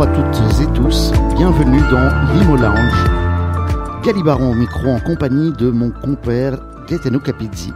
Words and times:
Bonjour 0.00 0.14
à 0.14 0.30
toutes 0.32 0.62
et 0.62 0.72
tous, 0.72 1.12
bienvenue 1.36 1.82
dans 1.90 2.32
l'Imo 2.32 2.56
Lounge. 2.56 4.02
Galibaron 4.02 4.52
au 4.52 4.54
micro 4.54 4.88
en 4.88 4.98
compagnie 4.98 5.52
de 5.52 5.70
mon 5.70 5.90
compère 5.90 6.58
Gaetano 6.88 7.20
Capizzi. 7.20 7.70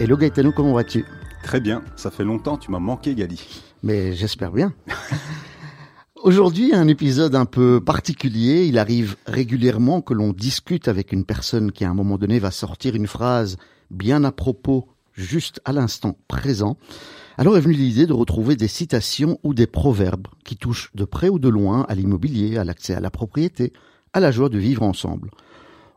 Hello 0.00 0.16
Gaetano, 0.16 0.50
comment 0.50 0.72
vas-tu? 0.72 1.04
Très 1.44 1.60
bien, 1.60 1.84
ça 1.94 2.10
fait 2.10 2.24
longtemps, 2.24 2.56
tu 2.56 2.72
m'as 2.72 2.80
manqué 2.80 3.14
Gali. 3.14 3.40
Mais 3.84 4.12
j'espère 4.12 4.50
bien. 4.50 4.72
Aujourd'hui, 6.16 6.74
un 6.74 6.88
épisode 6.88 7.36
un 7.36 7.46
peu 7.46 7.80
particulier. 7.80 8.64
Il 8.64 8.76
arrive 8.76 9.14
régulièrement 9.26 10.00
que 10.00 10.14
l'on 10.14 10.32
discute 10.32 10.88
avec 10.88 11.12
une 11.12 11.24
personne 11.24 11.70
qui 11.70 11.84
à 11.84 11.90
un 11.90 11.94
moment 11.94 12.18
donné 12.18 12.40
va 12.40 12.50
sortir 12.50 12.96
une 12.96 13.06
phrase 13.06 13.56
bien 13.92 14.24
à 14.24 14.32
propos, 14.32 14.88
juste 15.12 15.60
à 15.64 15.72
l'instant 15.72 16.18
présent. 16.26 16.76
Alors 17.40 17.56
est 17.56 17.60
venue 17.60 17.76
l'idée 17.76 18.06
de 18.06 18.12
retrouver 18.12 18.56
des 18.56 18.66
citations 18.66 19.38
ou 19.44 19.54
des 19.54 19.68
proverbes 19.68 20.26
qui 20.44 20.56
touchent 20.56 20.90
de 20.96 21.04
près 21.04 21.28
ou 21.28 21.38
de 21.38 21.48
loin 21.48 21.86
à 21.88 21.94
l'immobilier, 21.94 22.58
à 22.58 22.64
l'accès 22.64 22.94
à 22.94 23.00
la 23.00 23.12
propriété, 23.12 23.72
à 24.12 24.18
la 24.18 24.32
joie 24.32 24.48
de 24.48 24.58
vivre 24.58 24.82
ensemble. 24.82 25.30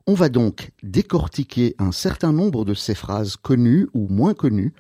On 0.06 0.14
va 0.14 0.30
donc 0.30 0.70
décortiquer 0.84 1.74
un 1.80 1.92
certain 1.92 2.32
nombre 2.32 2.64
de 2.64 2.76
ces 2.76 2.94
phrases 2.94 3.38
connues 3.38 3.88
ou 3.96 4.08
moins 4.08 4.36
connues, 4.36 4.76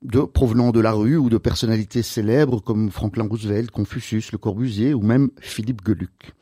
de, 0.00 0.20
provenant 0.20 0.70
de 0.70 0.80
la 0.80 0.92
rue 0.92 1.18
ou 1.18 1.28
de 1.28 1.36
personnalités 1.36 2.02
célèbres 2.02 2.62
comme 2.62 2.90
Franklin 2.90 3.28
Roosevelt, 3.28 3.70
Confucius, 3.70 4.32
Le 4.32 4.38
Corbusier 4.38 4.94
ou 4.94 5.02
même 5.02 5.28
Philippe 5.38 5.82
Geluc 5.86 6.32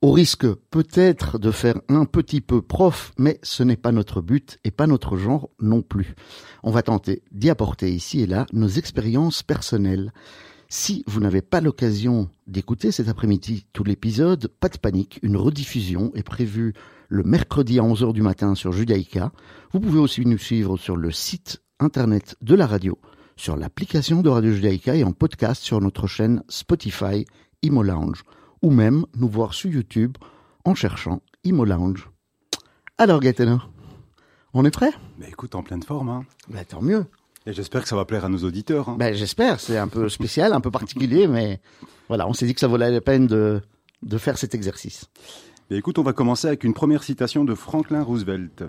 au 0.00 0.12
risque 0.12 0.46
peut-être 0.70 1.38
de 1.38 1.50
faire 1.50 1.80
un 1.88 2.04
petit 2.04 2.40
peu 2.40 2.62
prof, 2.62 3.12
mais 3.18 3.40
ce 3.42 3.62
n'est 3.62 3.76
pas 3.76 3.92
notre 3.92 4.20
but 4.20 4.58
et 4.64 4.70
pas 4.70 4.86
notre 4.86 5.16
genre 5.16 5.50
non 5.60 5.82
plus. 5.82 6.14
On 6.62 6.70
va 6.70 6.82
tenter 6.82 7.22
d'y 7.32 7.50
apporter 7.50 7.92
ici 7.92 8.20
et 8.20 8.26
là 8.26 8.46
nos 8.52 8.68
expériences 8.68 9.42
personnelles. 9.42 10.12
Si 10.68 11.02
vous 11.06 11.20
n'avez 11.20 11.42
pas 11.42 11.60
l'occasion 11.60 12.28
d'écouter 12.46 12.92
cet 12.92 13.08
après-midi 13.08 13.66
tout 13.72 13.84
l'épisode, 13.84 14.48
pas 14.60 14.68
de 14.68 14.76
panique, 14.76 15.18
une 15.22 15.36
rediffusion 15.36 16.12
est 16.14 16.22
prévue 16.22 16.74
le 17.08 17.24
mercredi 17.24 17.78
à 17.78 17.82
11h 17.82 18.12
du 18.12 18.22
matin 18.22 18.54
sur 18.54 18.72
Judaïka. 18.72 19.32
Vous 19.72 19.80
pouvez 19.80 19.98
aussi 19.98 20.24
nous 20.26 20.38
suivre 20.38 20.76
sur 20.76 20.96
le 20.96 21.10
site 21.10 21.62
internet 21.80 22.36
de 22.42 22.54
la 22.54 22.66
radio, 22.66 22.98
sur 23.36 23.56
l'application 23.56 24.20
de 24.20 24.28
Radio 24.28 24.52
Judaïka 24.52 24.94
et 24.94 25.04
en 25.04 25.12
podcast 25.12 25.62
sur 25.62 25.80
notre 25.80 26.06
chaîne 26.06 26.44
Spotify 26.48 27.24
Imo 27.62 27.82
Lounge 27.82 28.22
ou 28.62 28.70
même 28.70 29.04
nous 29.16 29.28
voir 29.28 29.54
sur 29.54 29.70
YouTube 29.70 30.16
en 30.64 30.74
cherchant 30.74 31.20
Imo 31.44 31.64
Lounge. 31.64 32.08
Alors 32.98 33.20
Gaetano, 33.20 33.60
on 34.54 34.64
est 34.64 34.70
prêt? 34.70 34.90
Écoute, 35.26 35.54
en 35.54 35.62
pleine 35.62 35.82
forme. 35.82 36.08
Hein. 36.08 36.24
Tant 36.68 36.82
mieux. 36.82 37.06
Et 37.46 37.52
j'espère 37.52 37.82
que 37.82 37.88
ça 37.88 37.96
va 37.96 38.04
plaire 38.04 38.24
à 38.24 38.28
nos 38.28 38.44
auditeurs. 38.44 38.88
Hein. 38.88 38.96
Ben, 38.98 39.14
j'espère, 39.14 39.60
c'est 39.60 39.78
un 39.78 39.88
peu 39.88 40.08
spécial, 40.08 40.52
un 40.52 40.60
peu 40.60 40.70
particulier, 40.70 41.26
mais 41.28 41.60
voilà, 42.08 42.28
on 42.28 42.32
s'est 42.32 42.46
dit 42.46 42.54
que 42.54 42.60
ça 42.60 42.68
valait 42.68 42.90
la 42.90 43.00
peine 43.00 43.26
de, 43.26 43.62
de 44.02 44.18
faire 44.18 44.38
cet 44.38 44.54
exercice. 44.54 45.06
Écoute, 45.70 45.98
on 45.98 46.02
va 46.02 46.12
commencer 46.12 46.46
avec 46.46 46.64
une 46.64 46.74
première 46.74 47.02
citation 47.02 47.44
de 47.44 47.54
Franklin 47.54 48.02
Roosevelt. 48.02 48.64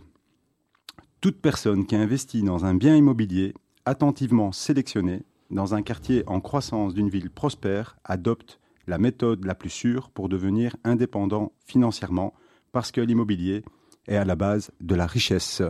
Toute 1.21 1.41
personne 1.41 1.85
qui 1.85 1.95
investit 1.95 2.43
dans 2.43 2.65
un 2.65 2.75
bien 2.75 2.95
immobilier 2.95 3.53
attentivement 3.85 4.51
sélectionné 4.51 5.23
dans 5.49 5.73
un 5.73 5.81
quartier 5.81 6.23
en 6.27 6.39
croissance 6.39 6.93
d'une 6.93 7.09
ville 7.09 7.29
prospère 7.29 7.97
adopte 8.03 8.58
la 8.89 8.97
méthode 8.97 9.45
la 9.45 9.55
plus 9.55 9.69
sûre 9.69 10.09
pour 10.09 10.27
devenir 10.27 10.75
indépendant 10.83 11.53
financièrement, 11.65 12.33
parce 12.71 12.91
que 12.91 12.99
l'immobilier 12.99 13.63
est 14.07 14.17
à 14.17 14.25
la 14.25 14.35
base 14.35 14.71
de 14.81 14.95
la 14.95 15.05
richesse. 15.05 15.61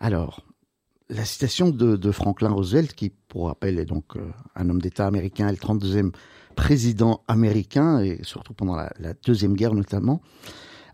Alors, 0.00 0.44
la 1.08 1.24
citation 1.24 1.70
de, 1.70 2.10
Franklin 2.10 2.50
Roosevelt, 2.50 2.92
qui, 2.94 3.10
pour 3.28 3.46
rappel, 3.46 3.78
est 3.78 3.84
donc 3.84 4.16
euh, 4.16 4.30
un 4.56 4.68
homme 4.68 4.80
d'État 4.80 5.06
américain 5.06 5.48
et 5.48 5.52
le 5.52 5.58
32e 5.58 6.12
président 6.56 7.22
américain, 7.28 8.00
et 8.00 8.18
surtout 8.22 8.54
pendant 8.54 8.76
la, 8.76 8.90
Deuxième 9.24 9.54
Guerre 9.54 9.74
notamment, 9.74 10.20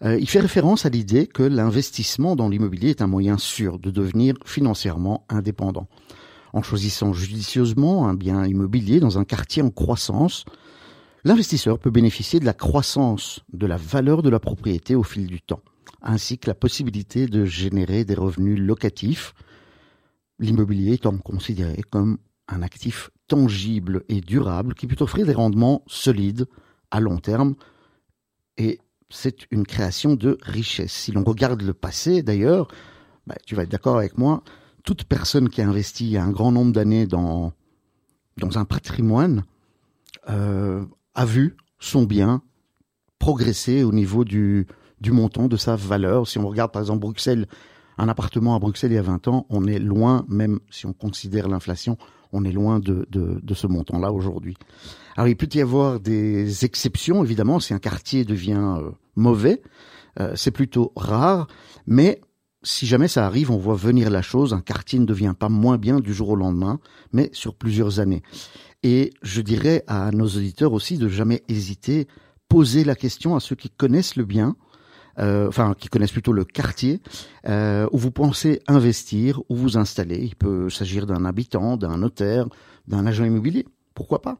euh, 0.02 0.18
il 0.18 0.28
fait 0.28 0.40
référence 0.40 0.84
à 0.86 0.88
l'idée 0.88 1.26
que 1.26 1.42
l'investissement 1.42 2.36
dans 2.36 2.48
l'immobilier 2.48 2.90
est 2.90 3.02
un 3.02 3.06
moyen 3.06 3.38
sûr 3.38 3.78
de 3.78 3.90
devenir 3.90 4.34
financièrement 4.44 5.24
indépendant. 5.28 5.88
En 6.52 6.62
choisissant 6.62 7.12
judicieusement 7.12 8.08
un 8.08 8.14
bien 8.14 8.44
immobilier 8.46 8.98
dans 8.98 9.18
un 9.18 9.24
quartier 9.24 9.62
en 9.62 9.70
croissance, 9.70 10.44
L'investisseur 11.24 11.78
peut 11.78 11.90
bénéficier 11.90 12.40
de 12.40 12.46
la 12.46 12.54
croissance 12.54 13.40
de 13.52 13.66
la 13.66 13.76
valeur 13.76 14.22
de 14.22 14.30
la 14.30 14.40
propriété 14.40 14.94
au 14.94 15.02
fil 15.02 15.26
du 15.26 15.40
temps, 15.40 15.62
ainsi 16.02 16.38
que 16.38 16.48
la 16.48 16.54
possibilité 16.54 17.26
de 17.26 17.44
générer 17.44 18.04
des 18.04 18.14
revenus 18.14 18.58
locatifs, 18.58 19.34
l'immobilier 20.38 20.94
étant 20.94 21.16
considéré 21.18 21.82
comme 21.90 22.18
un 22.48 22.62
actif 22.62 23.10
tangible 23.28 24.04
et 24.08 24.20
durable 24.20 24.74
qui 24.74 24.86
peut 24.86 25.02
offrir 25.02 25.26
des 25.26 25.34
rendements 25.34 25.84
solides 25.86 26.46
à 26.90 27.00
long 27.00 27.18
terme 27.18 27.54
et 28.56 28.80
c'est 29.10 29.46
une 29.50 29.66
création 29.66 30.14
de 30.14 30.38
richesse. 30.42 30.92
Si 30.92 31.12
l'on 31.12 31.24
regarde 31.24 31.62
le 31.62 31.74
passé 31.74 32.22
d'ailleurs, 32.22 32.68
bah, 33.26 33.36
tu 33.46 33.54
vas 33.54 33.64
être 33.64 33.70
d'accord 33.70 33.98
avec 33.98 34.16
moi, 34.18 34.42
toute 34.84 35.04
personne 35.04 35.48
qui 35.48 35.60
a 35.60 35.68
investi 35.68 36.16
un 36.16 36.30
grand 36.30 36.52
nombre 36.52 36.72
d'années 36.72 37.06
dans, 37.06 37.52
un 38.42 38.64
patrimoine 38.64 39.44
euh, 40.28 40.84
a 41.20 41.26
vu 41.26 41.54
son 41.78 42.04
bien 42.04 42.40
progresser 43.18 43.84
au 43.84 43.92
niveau 43.92 44.24
du, 44.24 44.66
du 45.02 45.12
montant 45.12 45.48
de 45.48 45.58
sa 45.58 45.76
valeur. 45.76 46.26
Si 46.26 46.38
on 46.38 46.48
regarde 46.48 46.72
par 46.72 46.80
exemple 46.80 47.00
Bruxelles, 47.00 47.46
un 47.98 48.08
appartement 48.08 48.56
à 48.56 48.58
Bruxelles 48.58 48.92
il 48.92 48.94
y 48.94 48.98
a 48.98 49.02
20 49.02 49.28
ans, 49.28 49.46
on 49.50 49.66
est 49.66 49.78
loin, 49.78 50.24
même 50.28 50.60
si 50.70 50.86
on 50.86 50.94
considère 50.94 51.46
l'inflation, 51.46 51.98
on 52.32 52.42
est 52.44 52.52
loin 52.52 52.78
de, 52.78 53.06
de, 53.10 53.38
de 53.42 53.54
ce 53.54 53.66
montant-là 53.66 54.12
aujourd'hui. 54.12 54.56
Alors 55.14 55.28
il 55.28 55.36
peut 55.36 55.48
y 55.52 55.60
avoir 55.60 56.00
des 56.00 56.64
exceptions, 56.64 57.22
évidemment, 57.22 57.60
si 57.60 57.74
un 57.74 57.78
quartier 57.78 58.24
devient 58.24 58.76
euh, 58.78 58.90
mauvais, 59.14 59.60
euh, 60.20 60.32
c'est 60.36 60.50
plutôt 60.50 60.90
rare, 60.96 61.48
mais 61.86 62.22
si 62.62 62.86
jamais 62.86 63.08
ça 63.08 63.26
arrive, 63.26 63.50
on 63.50 63.56
voit 63.56 63.74
venir 63.74 64.10
la 64.10 64.22
chose, 64.22 64.52
un 64.52 64.60
quartier 64.60 64.98
ne 64.98 65.06
devient 65.06 65.34
pas 65.38 65.48
moins 65.48 65.78
bien 65.78 66.00
du 66.00 66.12
jour 66.12 66.30
au 66.30 66.36
lendemain, 66.36 66.78
mais 67.12 67.30
sur 67.32 67.54
plusieurs 67.54 68.00
années. 68.00 68.22
Et 68.82 69.12
je 69.22 69.40
dirais 69.40 69.84
à 69.86 70.10
nos 70.10 70.26
auditeurs 70.26 70.72
aussi 70.72 70.98
de 70.98 71.08
jamais 71.08 71.42
hésiter, 71.48 72.06
poser 72.48 72.84
la 72.84 72.94
question 72.94 73.36
à 73.36 73.40
ceux 73.40 73.56
qui 73.56 73.70
connaissent 73.70 74.16
le 74.16 74.24
bien, 74.24 74.56
euh, 75.18 75.48
enfin 75.48 75.74
qui 75.78 75.88
connaissent 75.88 76.12
plutôt 76.12 76.32
le 76.32 76.44
quartier 76.44 77.00
euh, 77.46 77.88
où 77.92 77.98
vous 77.98 78.10
pensez 78.10 78.60
investir, 78.68 79.40
ou 79.48 79.56
vous 79.56 79.76
installer. 79.76 80.18
Il 80.22 80.36
peut 80.36 80.70
s'agir 80.70 81.06
d'un 81.06 81.24
habitant, 81.24 81.76
d'un 81.76 81.98
notaire, 81.98 82.46
d'un 82.86 83.06
agent 83.06 83.24
immobilier. 83.24 83.66
Pourquoi 83.94 84.22
pas? 84.22 84.38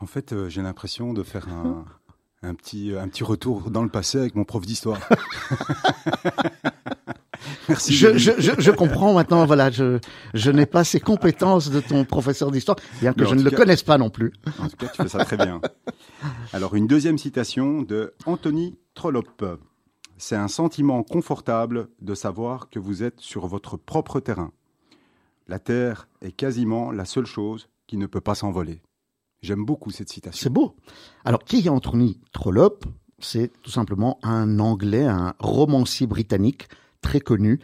En 0.00 0.06
fait, 0.06 0.32
euh, 0.32 0.48
j'ai 0.48 0.62
l'impression 0.62 1.12
de 1.12 1.22
faire 1.22 1.48
un, 1.48 1.84
un, 2.42 2.54
petit, 2.54 2.94
un 2.96 3.08
petit 3.08 3.24
retour 3.24 3.70
dans 3.70 3.82
le 3.82 3.88
passé 3.88 4.18
avec 4.18 4.34
mon 4.34 4.44
prof 4.44 4.64
d'histoire. 4.64 5.00
Merci. 7.68 7.94
Je, 7.94 8.18
je, 8.18 8.32
je, 8.38 8.70
comprends 8.70 9.14
maintenant. 9.14 9.46
Voilà, 9.46 9.70
je, 9.70 9.98
je 10.34 10.50
n'ai 10.50 10.66
pas 10.66 10.82
ces 10.84 11.00
compétences 11.00 11.70
de 11.70 11.80
ton 11.80 12.04
professeur 12.04 12.50
d'histoire, 12.50 12.76
bien 13.00 13.12
que 13.12 13.24
je 13.24 13.34
ne 13.34 13.42
le 13.42 13.50
connaisse 13.50 13.82
pas 13.82 13.96
non 13.96 14.10
plus. 14.10 14.32
En 14.58 14.68
tout 14.68 14.76
cas, 14.76 14.88
tu 14.88 15.02
fais 15.02 15.08
ça 15.08 15.24
très 15.24 15.36
bien. 15.36 15.60
Alors, 16.52 16.74
une 16.74 16.86
deuxième 16.86 17.18
citation 17.18 17.82
de 17.82 18.14
Anthony 18.26 18.76
Trollope. 18.94 19.60
C'est 20.18 20.36
un 20.36 20.48
sentiment 20.48 21.02
confortable 21.02 21.88
de 22.02 22.14
savoir 22.14 22.68
que 22.68 22.78
vous 22.78 23.02
êtes 23.02 23.20
sur 23.20 23.46
votre 23.46 23.76
propre 23.76 24.20
terrain. 24.20 24.52
La 25.48 25.58
terre 25.58 26.08
est 26.20 26.32
quasiment 26.32 26.92
la 26.92 27.04
seule 27.04 27.26
chose 27.26 27.68
qui 27.86 27.96
ne 27.96 28.06
peut 28.06 28.20
pas 28.20 28.34
s'envoler. 28.34 28.82
J'aime 29.42 29.64
beaucoup 29.64 29.90
cette 29.90 30.10
citation. 30.10 30.42
C'est 30.42 30.52
beau. 30.52 30.76
Alors, 31.24 31.44
qui 31.44 31.58
est 31.58 31.68
Anthony 31.68 32.20
Trollope? 32.32 32.84
C'est 33.18 33.50
tout 33.62 33.70
simplement 33.70 34.18
un 34.22 34.58
Anglais, 34.58 35.04
un 35.04 35.34
romancier 35.38 36.06
britannique 36.06 36.68
très 37.02 37.20
connu 37.20 37.60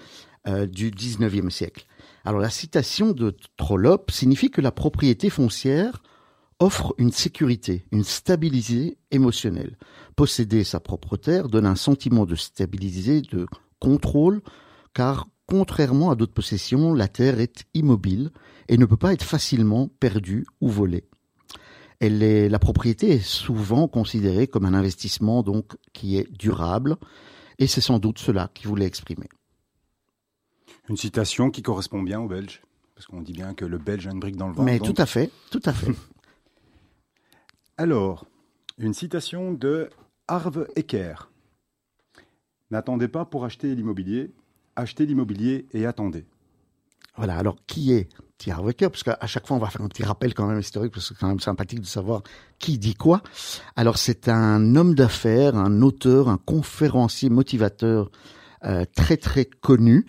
euh, 0.48 0.66
du 0.66 0.90
19e 0.90 1.50
siècle. 1.50 1.86
Alors 2.24 2.40
la 2.40 2.50
citation 2.50 3.12
de 3.12 3.36
Trollope 3.56 4.10
signifie 4.10 4.50
que 4.50 4.60
la 4.60 4.72
propriété 4.72 5.30
foncière 5.30 6.02
offre 6.60 6.94
une 6.98 7.12
sécurité, 7.12 7.84
une 7.92 8.04
stabilité 8.04 8.96
émotionnelle. 9.10 9.76
Posséder 10.14 10.64
sa 10.64 10.80
propre 10.80 11.16
terre 11.16 11.48
donne 11.48 11.66
un 11.66 11.74
sentiment 11.74 12.26
de 12.26 12.34
stabilité, 12.34 13.22
de 13.22 13.46
contrôle, 13.80 14.40
car 14.94 15.26
contrairement 15.46 16.10
à 16.10 16.14
d'autres 16.14 16.32
possessions, 16.32 16.94
la 16.94 17.08
terre 17.08 17.40
est 17.40 17.64
immobile 17.74 18.30
et 18.68 18.76
ne 18.76 18.86
peut 18.86 18.96
pas 18.96 19.12
être 19.12 19.24
facilement 19.24 19.88
perdue 20.00 20.46
ou 20.60 20.68
volée. 20.68 21.04
Elle 22.00 22.22
est, 22.22 22.48
la 22.48 22.58
propriété 22.58 23.10
est 23.10 23.24
souvent 23.24 23.88
considérée 23.88 24.46
comme 24.46 24.66
un 24.66 24.74
investissement 24.74 25.42
donc 25.42 25.76
qui 25.92 26.18
est 26.18 26.30
durable 26.32 26.96
et 27.58 27.66
c'est 27.66 27.80
sans 27.80 27.98
doute 27.98 28.18
cela 28.18 28.50
qu'il 28.54 28.68
voulait 28.68 28.86
exprimer. 28.86 29.28
Une 30.88 30.96
citation 30.96 31.50
qui 31.50 31.62
correspond 31.62 32.02
bien 32.02 32.20
au 32.20 32.28
Belge, 32.28 32.62
parce 32.94 33.06
qu'on 33.06 33.22
dit 33.22 33.32
bien 33.32 33.54
que 33.54 33.64
le 33.64 33.78
Belge 33.78 34.06
a 34.06 34.10
une 34.10 34.20
brique 34.20 34.36
dans 34.36 34.48
le 34.48 34.54
ventre. 34.54 34.64
Mais 34.64 34.78
tout 34.78 34.94
à 34.96 35.06
fait, 35.06 35.30
tout 35.50 35.62
à 35.64 35.72
fait. 35.72 35.92
Alors, 37.76 38.26
une 38.78 38.94
citation 38.94 39.52
de 39.52 39.90
Harve 40.28 40.68
Ecker. 40.76 41.14
N'attendez 42.70 43.08
pas 43.08 43.24
pour 43.24 43.44
acheter 43.44 43.74
l'immobilier, 43.74 44.32
achetez 44.76 45.06
l'immobilier 45.06 45.66
et 45.72 45.86
attendez. 45.86 46.24
Voilà, 47.16 47.36
alors 47.36 47.56
qui 47.66 47.92
est 47.92 48.08
T. 48.38 48.50
Harv 48.50 48.68
Eker 48.68 48.90
Parce 48.90 49.02
qu'à 49.02 49.26
chaque 49.26 49.46
fois, 49.46 49.56
on 49.56 49.60
va 49.60 49.70
faire 49.70 49.82
un 49.82 49.88
petit 49.88 50.02
rappel 50.02 50.34
quand 50.34 50.46
même 50.46 50.60
historique, 50.60 50.92
parce 50.92 51.08
que 51.08 51.14
c'est 51.14 51.20
quand 51.20 51.28
même 51.28 51.40
sympathique 51.40 51.80
de 51.80 51.86
savoir 51.86 52.22
qui 52.58 52.78
dit 52.78 52.94
quoi. 52.94 53.22
Alors, 53.74 53.98
c'est 53.98 54.28
un 54.28 54.76
homme 54.76 54.94
d'affaires, 54.94 55.56
un 55.56 55.82
auteur, 55.82 56.28
un 56.28 56.38
conférencier 56.38 57.30
motivateur 57.30 58.10
euh, 58.64 58.84
très 58.94 59.16
très 59.16 59.44
connu, 59.44 60.06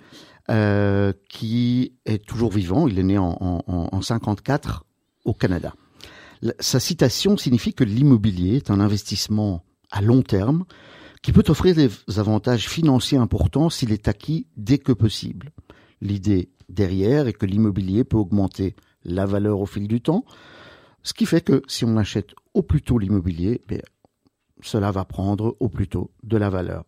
euh, 0.49 1.13
qui 1.29 1.93
est 2.05 2.25
toujours 2.25 2.51
vivant. 2.51 2.87
Il 2.87 2.99
est 2.99 3.03
né 3.03 3.17
en, 3.17 3.37
en, 3.39 3.89
en 3.91 4.01
54 4.01 4.85
au 5.25 5.33
Canada. 5.33 5.73
sa 6.59 6.79
citation 6.79 7.37
signifie 7.37 7.73
que 7.73 7.83
l'immobilier 7.83 8.57
est 8.57 8.71
un 8.71 8.79
investissement 8.79 9.63
à 9.91 10.01
long 10.01 10.21
terme 10.21 10.65
qui 11.21 11.33
peut 11.33 11.43
offrir 11.49 11.75
des 11.75 11.89
avantages 12.17 12.69
financiers 12.69 13.17
importants 13.17 13.69
s'il 13.69 13.91
est 13.91 14.07
acquis 14.07 14.47
dès 14.55 14.77
que 14.77 14.93
possible. 14.93 15.51
L'idée 16.01 16.49
derrière 16.69 17.27
est 17.27 17.33
que 17.33 17.45
l'immobilier 17.45 18.03
peut 18.03 18.17
augmenter 18.17 18.75
la 19.03 19.25
valeur 19.25 19.59
au 19.59 19.65
fil 19.65 19.87
du 19.87 20.01
temps, 20.01 20.25
ce 21.03 21.13
qui 21.13 21.25
fait 21.25 21.41
que 21.41 21.61
si 21.67 21.85
on 21.85 21.97
achète 21.97 22.33
au 22.53 22.61
plus 22.61 22.81
tôt 22.81 22.99
l'immobilier, 22.99 23.61
ben, 23.67 23.81
cela 24.61 24.91
va 24.91 25.05
prendre 25.05 25.55
au 25.59 25.69
plus 25.69 25.87
tôt 25.87 26.11
de 26.23 26.37
la 26.37 26.49
valeur. 26.49 26.83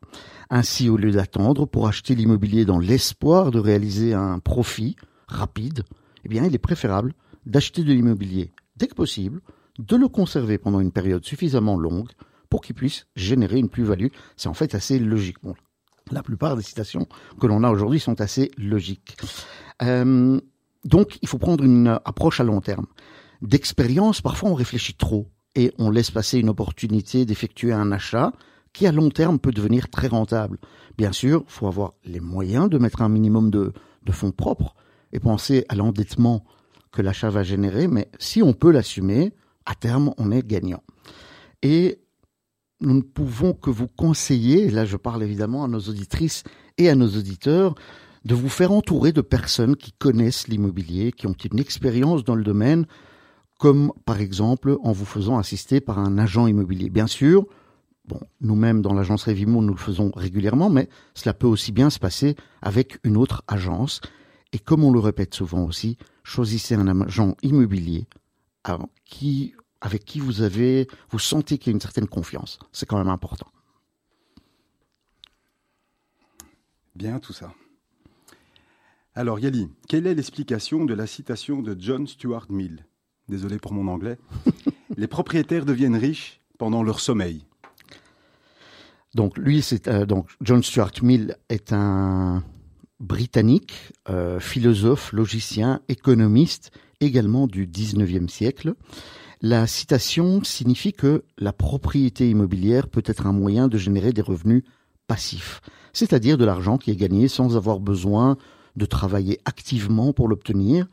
Ainsi, 0.50 0.90
au 0.90 0.98
lieu 0.98 1.12
d'attendre 1.12 1.66
pour 1.66 1.88
acheter 1.88 2.16
l'immobilier 2.16 2.66
dans 2.66 2.80
l'espoir 2.80 3.52
de 3.52 3.60
réaliser 3.60 4.14
un 4.14 4.40
profit 4.40 4.96
rapide, 5.28 5.84
eh 6.26 6.30
bien, 6.30 6.44
il 6.44 6.54
est 6.54 6.58
préférable 6.58 7.14
d'acheter 7.46 7.84
de 7.84 7.94
l'immobilier 7.94 8.52
dès 8.76 8.88
que 8.88 8.96
possible, 8.96 9.42
de 9.78 9.96
le 9.96 10.08
conserver 10.08 10.58
pendant 10.58 10.80
une 10.80 10.92
période 10.92 11.24
suffisamment 11.24 11.78
longue 11.78 12.10
pour 12.50 12.62
qu'il 12.62 12.76
puisse 12.76 13.08
générer 13.16 13.60
une 13.60 13.70
plus-value. 13.70 14.08
C'est 14.36 14.50
en 14.50 14.54
fait 14.54 14.76
assez 14.76 15.00
logique. 15.00 15.38
La 16.12 16.24
plupart 16.24 16.56
des 16.56 16.64
citations 16.64 17.08
que 17.40 17.48
l'on 17.48 17.64
a 17.64 17.70
aujourd'hui 17.70 18.00
sont 18.00 18.22
assez 18.22 18.52
logiques. 18.58 19.18
Euh, 19.82 20.40
donc, 20.86 21.20
il 21.22 21.28
faut 21.28 21.38
prendre 21.38 21.64
une 21.64 22.00
approche 22.06 22.40
à 22.40 22.44
long 22.44 22.62
terme. 22.62 22.86
D'expérience, 23.42 24.22
parfois 24.22 24.50
on 24.50 24.54
réfléchit 24.54 24.96
trop 24.96 25.28
et 25.56 25.74
on 25.78 25.90
laisse 25.90 26.12
passer 26.12 26.40
une 26.40 26.50
opportunité 26.50 27.26
d'effectuer 27.26 27.74
un 27.74 27.92
achat 27.92 28.34
qui 28.74 28.86
à 28.86 28.92
long 28.92 29.10
terme 29.10 29.40
peut 29.40 29.52
devenir 29.52 29.90
très 29.90 30.08
rentable. 30.08 30.60
Bien 30.98 31.12
sûr, 31.12 31.44
il 31.48 31.52
faut 31.52 31.68
avoir 31.68 31.94
les 32.04 32.20
moyens 32.20 32.70
de 32.70 32.78
mettre 32.78 33.02
un 33.02 33.10
minimum 33.10 33.50
de, 33.50 33.74
de 34.06 34.12
fonds 34.12 34.32
propres 34.32 34.76
et 35.12 35.20
penser 35.20 35.66
à 35.70 35.76
l'endettement 35.76 36.46
que 36.92 37.02
l'achat 37.02 37.30
va 37.30 37.44
générer, 37.44 37.88
mais 37.88 38.10
si 38.20 38.44
on 38.44 38.54
peut 38.54 38.72
l'assumer, 38.72 39.34
à 39.66 39.76
terme, 39.76 40.14
on 40.18 40.32
est 40.32 40.46
gagnant. 40.46 40.84
Et 41.62 42.00
nous 42.82 42.94
ne 42.94 43.02
pouvons 43.02 43.54
que 43.54 43.70
vous 43.70 43.88
conseiller, 43.88 44.70
là 44.70 44.86
je 44.86 44.98
parle 44.98 45.24
évidemment 45.24 45.64
à 45.64 45.68
nos 45.68 45.80
auditrices 45.80 46.44
et 46.78 46.90
à 46.90 46.96
nos 46.96 47.10
auditeurs, 47.10 47.76
de 48.26 48.36
vous 48.36 48.50
faire 48.50 48.72
entourer 48.72 49.12
de 49.12 49.22
personnes 49.22 49.76
qui 49.76 49.92
connaissent 49.92 50.48
l'immobilier, 50.48 51.12
qui 51.12 51.28
ont 51.28 51.34
une 51.34 51.60
expérience 51.60 52.24
dans 52.24 52.36
le 52.36 52.44
domaine, 52.44 52.86
comme 53.60 53.92
par 54.06 54.20
exemple 54.22 54.78
en 54.84 54.92
vous 54.92 55.06
faisant 55.06 55.38
assister 55.38 55.82
par 55.82 56.00
un 56.00 56.18
agent 56.18 56.48
immobilier. 56.48 56.90
Bien 56.90 57.08
sûr, 57.08 57.46
bon, 58.06 58.20
nous-mêmes 58.42 58.82
dans 58.82 58.94
l'agence 58.94 59.24
Révimo, 59.24 59.62
nous 59.62 59.74
le 59.74 59.80
faisons 59.80 60.12
régulièrement, 60.16 60.70
mais 60.70 60.90
cela 61.14 61.34
peut 61.34 61.48
aussi 61.48 61.72
bien 61.72 61.90
se 61.90 62.00
passer 62.00 62.36
avec 62.62 63.00
une 63.04 63.18
autre 63.18 63.44
agence. 63.48 64.02
Et 64.54 64.60
comme 64.60 64.84
on 64.84 64.92
le 64.92 65.00
répète 65.00 65.34
souvent 65.34 65.64
aussi, 65.64 65.98
choisissez 66.24 66.76
un 66.76 67.02
agent 67.02 67.36
immobilier 67.44 68.08
qui 69.06 69.54
avec 69.82 70.06
qui 70.06 70.20
vous 70.20 70.42
avez, 70.42 70.88
vous 71.10 71.20
sentez 71.20 71.58
qu'il 71.58 71.72
y 71.72 71.74
a 71.74 71.76
une 71.76 71.82
certaine 71.82 72.08
confiance. 72.08 72.60
C'est 72.72 72.86
quand 72.86 72.98
même 72.98 73.08
important. 73.08 73.48
Bien 76.96 77.20
tout 77.20 77.34
ça. 77.34 77.54
Alors 79.16 79.40
Yali, 79.40 79.70
quelle 79.88 80.08
est 80.08 80.16
l'explication 80.16 80.86
de 80.86 80.94
la 80.94 81.08
citation 81.08 81.62
de 81.62 81.76
John 81.80 82.08
Stuart 82.08 82.48
Mill? 82.50 82.86
Désolé 83.28 83.58
pour 83.58 83.74
mon 83.74 83.88
anglais. 83.88 84.18
Les 84.98 85.08
propriétaires 85.08 85.66
deviennent 85.66 85.96
riches 85.96 86.42
pendant 86.58 86.84
leur 86.84 87.00
sommeil. 87.00 87.46
Donc 89.16 89.38
lui, 89.38 89.62
c'est 89.62 89.88
euh, 89.88 90.06
donc 90.06 90.30
John 90.42 90.62
Stuart 90.62 90.92
Mill 91.02 91.38
est 91.50 91.74
un 91.74 92.44
britannique, 93.00 93.94
euh, 94.10 94.40
philosophe, 94.40 95.14
logicien, 95.14 95.82
économiste, 95.88 96.72
également 97.00 97.48
du 97.48 97.66
19e 97.66 98.28
siècle. 98.28 98.74
La 99.42 99.68
citation 99.68 100.44
signifie 100.44 100.92
que 100.92 101.24
la 101.38 101.54
propriété 101.54 102.30
immobilière 102.30 102.90
peut 102.90 103.04
être 103.06 103.26
un 103.26 103.32
moyen 103.32 103.70
de 103.70 103.78
générer 103.78 104.12
des 104.12 104.22
revenus 104.22 104.64
passifs, 105.08 105.62
c'est-à-dire 105.94 106.38
de 106.38 106.44
l'argent 106.44 106.78
qui 106.78 106.92
est 106.92 106.98
gagné 106.98 107.30
sans 107.30 107.56
avoir 107.56 107.80
besoin 107.80 108.36
de 108.76 108.86
travailler 108.86 109.40
activement 109.46 110.12
pour 110.12 110.28
l'obtenir. 110.28 110.88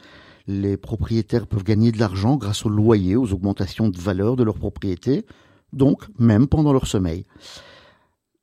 Les 0.47 0.77
propriétaires 0.77 1.49
peuvent 1.49 1.65
gagner 1.65 1.91
de 1.91 1.99
l'argent 1.99 2.37
grâce 2.37 2.65
au 2.65 2.69
loyer, 2.69 3.17
aux 3.17 3.33
augmentations 3.33 3.89
de 3.89 3.99
valeur 3.99 4.37
de 4.37 4.45
leur 4.45 4.59
propriété, 4.59 5.27
donc 5.73 6.07
même 6.17 6.47
pendant 6.47 6.73
leur 6.73 6.87
sommeil. 6.87 7.27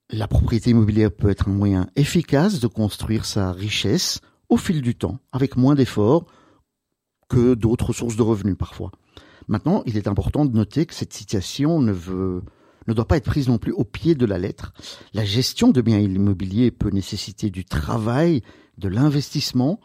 La 0.10 0.28
propriété 0.28 0.72
immobilière 0.72 1.12
peut 1.12 1.30
être 1.30 1.48
un 1.48 1.54
moyen 1.54 1.88
efficace 1.96 2.60
de 2.60 2.68
construire 2.68 3.24
sa 3.24 3.54
richesse 3.54 4.20
au 4.50 4.58
fil 4.58 4.82
du 4.82 4.96
temps, 4.96 5.20
avec 5.32 5.56
moins 5.56 5.76
d'efforts 5.76 6.26
que 7.30 7.54
d'autres 7.54 7.94
sources 7.94 8.18
de 8.18 8.22
revenus 8.22 8.58
parfois. 8.58 8.92
Maintenant, 9.48 9.84
il 9.86 9.98
est 9.98 10.08
important 10.08 10.46
de 10.46 10.56
noter 10.56 10.86
que 10.86 10.94
cette 10.94 11.14
situation 11.14 11.82
ne 11.82 12.42
doit 12.88 13.08
pas 13.08 13.18
être 13.18 13.26
prise 13.26 13.48
non 13.48 13.58
plus 13.58 13.72
au 13.72 13.84
pied 13.84 14.16
de 14.16 14.26
la 14.26 14.38
lettre. 14.38 14.74
La 15.14 15.26
gestion 15.26 15.70
de 15.72 15.82
biens 15.82 16.00
immobiliers 16.00 16.72
peut 16.72 16.90
nécessiter 16.90 17.50
du 17.50 17.66
travail, 17.66 18.42
de 18.78 18.88
l'investissement, 18.88 19.80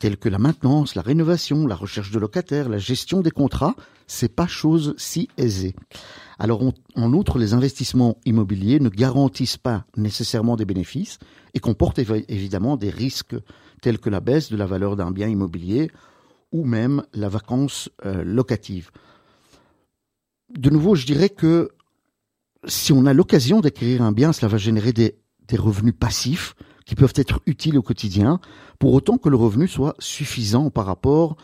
tel 0.00 0.16
que 0.16 0.28
la 0.28 0.38
maintenance, 0.38 0.96
la 0.96 1.02
rénovation, 1.02 1.66
la 1.66 1.76
recherche 1.76 2.10
de 2.10 2.18
locataires, 2.18 2.68
la 2.68 2.78
gestion 2.78 3.20
des 3.20 3.30
contrats, 3.30 3.76
c'est 4.06 4.34
pas 4.34 4.46
chose 4.46 4.94
si 4.98 5.28
aisée. 5.38 5.74
Alors, 6.38 6.62
en 6.96 7.12
outre, 7.12 7.38
les 7.38 7.54
investissements 7.54 8.18
immobiliers 8.24 8.80
ne 8.80 8.88
garantissent 8.88 9.56
pas 9.56 9.86
nécessairement 9.96 10.56
des 10.56 10.64
bénéfices 10.64 11.18
et 11.54 11.60
comportent 11.60 12.00
évidemment 12.00 12.76
des 12.76 12.90
risques 12.90 13.36
tels 13.80 13.98
que 13.98 14.10
la 14.10 14.20
baisse 14.20 14.50
de 14.50 14.56
la 14.56 14.66
valeur 14.66 14.96
d'un 14.96 15.12
bien 15.12 15.28
immobilier 15.28 15.90
ou 16.54 16.64
même 16.64 17.02
la 17.12 17.28
vacance 17.28 17.90
euh, 18.06 18.22
locative. 18.22 18.92
De 20.56 20.70
nouveau, 20.70 20.94
je 20.94 21.04
dirais 21.04 21.28
que 21.28 21.70
si 22.64 22.92
on 22.92 23.06
a 23.06 23.12
l'occasion 23.12 23.60
d'acquérir 23.60 24.02
un 24.02 24.12
bien, 24.12 24.32
cela 24.32 24.48
va 24.48 24.56
générer 24.56 24.92
des, 24.92 25.16
revenus 25.58 25.94
passifs 25.98 26.54
qui 26.86 26.94
peuvent 26.94 27.12
être 27.16 27.40
utiles 27.46 27.76
au 27.76 27.82
quotidien, 27.82 28.40
pour 28.78 28.94
autant 28.94 29.18
que 29.18 29.28
le 29.28 29.36
revenu 29.36 29.66
soit 29.66 29.94
suffisant 29.98 30.70
par 30.70 30.86
rapport 30.86 31.36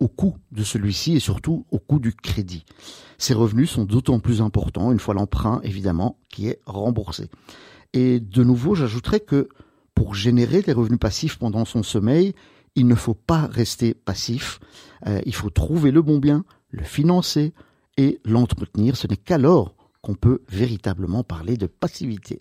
au 0.00 0.08
coût 0.08 0.36
de 0.52 0.62
celui-ci 0.62 1.16
et 1.16 1.20
surtout 1.20 1.66
au 1.70 1.78
coût 1.78 1.98
du 1.98 2.14
crédit. 2.14 2.64
Ces 3.16 3.34
revenus 3.34 3.70
sont 3.70 3.84
d'autant 3.84 4.20
plus 4.20 4.42
importants 4.42 4.92
une 4.92 5.00
fois 5.00 5.14
l'emprunt, 5.14 5.60
évidemment, 5.64 6.18
qui 6.28 6.48
est 6.48 6.60
remboursé. 6.66 7.30
Et 7.94 8.20
de 8.20 8.44
nouveau, 8.44 8.74
j'ajouterais 8.74 9.20
que 9.20 9.48
pour 9.94 10.14
générer 10.14 10.60
des 10.60 10.72
revenus 10.72 11.00
passifs 11.00 11.38
pendant 11.38 11.64
son 11.64 11.82
sommeil, 11.82 12.34
il 12.78 12.86
ne 12.86 12.94
faut 12.94 13.14
pas 13.14 13.46
rester 13.46 13.92
passif, 13.92 14.60
euh, 15.06 15.20
il 15.26 15.34
faut 15.34 15.50
trouver 15.50 15.90
le 15.90 16.00
bon 16.00 16.18
bien, 16.18 16.44
le 16.70 16.84
financer 16.84 17.52
et 17.96 18.20
l'entretenir. 18.24 18.96
Ce 18.96 19.06
n'est 19.08 19.16
qu'alors 19.16 19.74
qu'on 20.00 20.14
peut 20.14 20.42
véritablement 20.48 21.24
parler 21.24 21.56
de 21.56 21.66
passivité. 21.66 22.40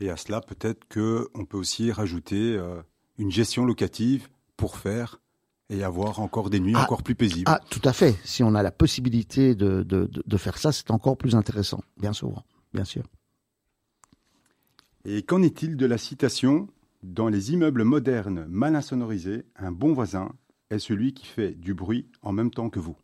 Et 0.00 0.08
à 0.08 0.16
cela, 0.16 0.40
peut-être 0.40 0.88
qu'on 0.88 1.44
peut 1.44 1.58
aussi 1.58 1.92
rajouter 1.92 2.56
euh, 2.56 2.80
une 3.18 3.30
gestion 3.30 3.66
locative 3.66 4.28
pour 4.56 4.78
faire 4.78 5.20
et 5.68 5.84
avoir 5.84 6.20
encore 6.20 6.48
des 6.48 6.60
nuits 6.60 6.74
ah, 6.76 6.82
encore 6.82 7.02
plus 7.02 7.14
paisibles. 7.14 7.50
Ah, 7.50 7.60
tout 7.68 7.82
à 7.84 7.92
fait. 7.92 8.16
Si 8.24 8.42
on 8.42 8.54
a 8.54 8.62
la 8.62 8.70
possibilité 8.70 9.54
de, 9.54 9.82
de 9.82 10.36
faire 10.36 10.56
ça, 10.56 10.72
c'est 10.72 10.90
encore 10.90 11.16
plus 11.18 11.34
intéressant, 11.34 11.82
bien 11.98 12.12
souvent, 12.12 12.44
bien 12.72 12.84
sûr. 12.84 13.04
Et 15.04 15.22
qu'en 15.22 15.42
est-il 15.42 15.76
de 15.76 15.86
la 15.86 15.98
citation 15.98 16.68
dans 17.04 17.28
les 17.28 17.52
immeubles 17.52 17.84
modernes 17.84 18.46
mal 18.48 18.74
insonorisés, 18.74 19.44
un 19.56 19.70
bon 19.70 19.92
voisin 19.92 20.32
est 20.70 20.78
celui 20.78 21.12
qui 21.12 21.26
fait 21.26 21.50
du 21.50 21.74
bruit 21.74 22.08
en 22.22 22.32
même 22.32 22.50
temps 22.50 22.70
que 22.70 22.80
vous. 22.80 22.96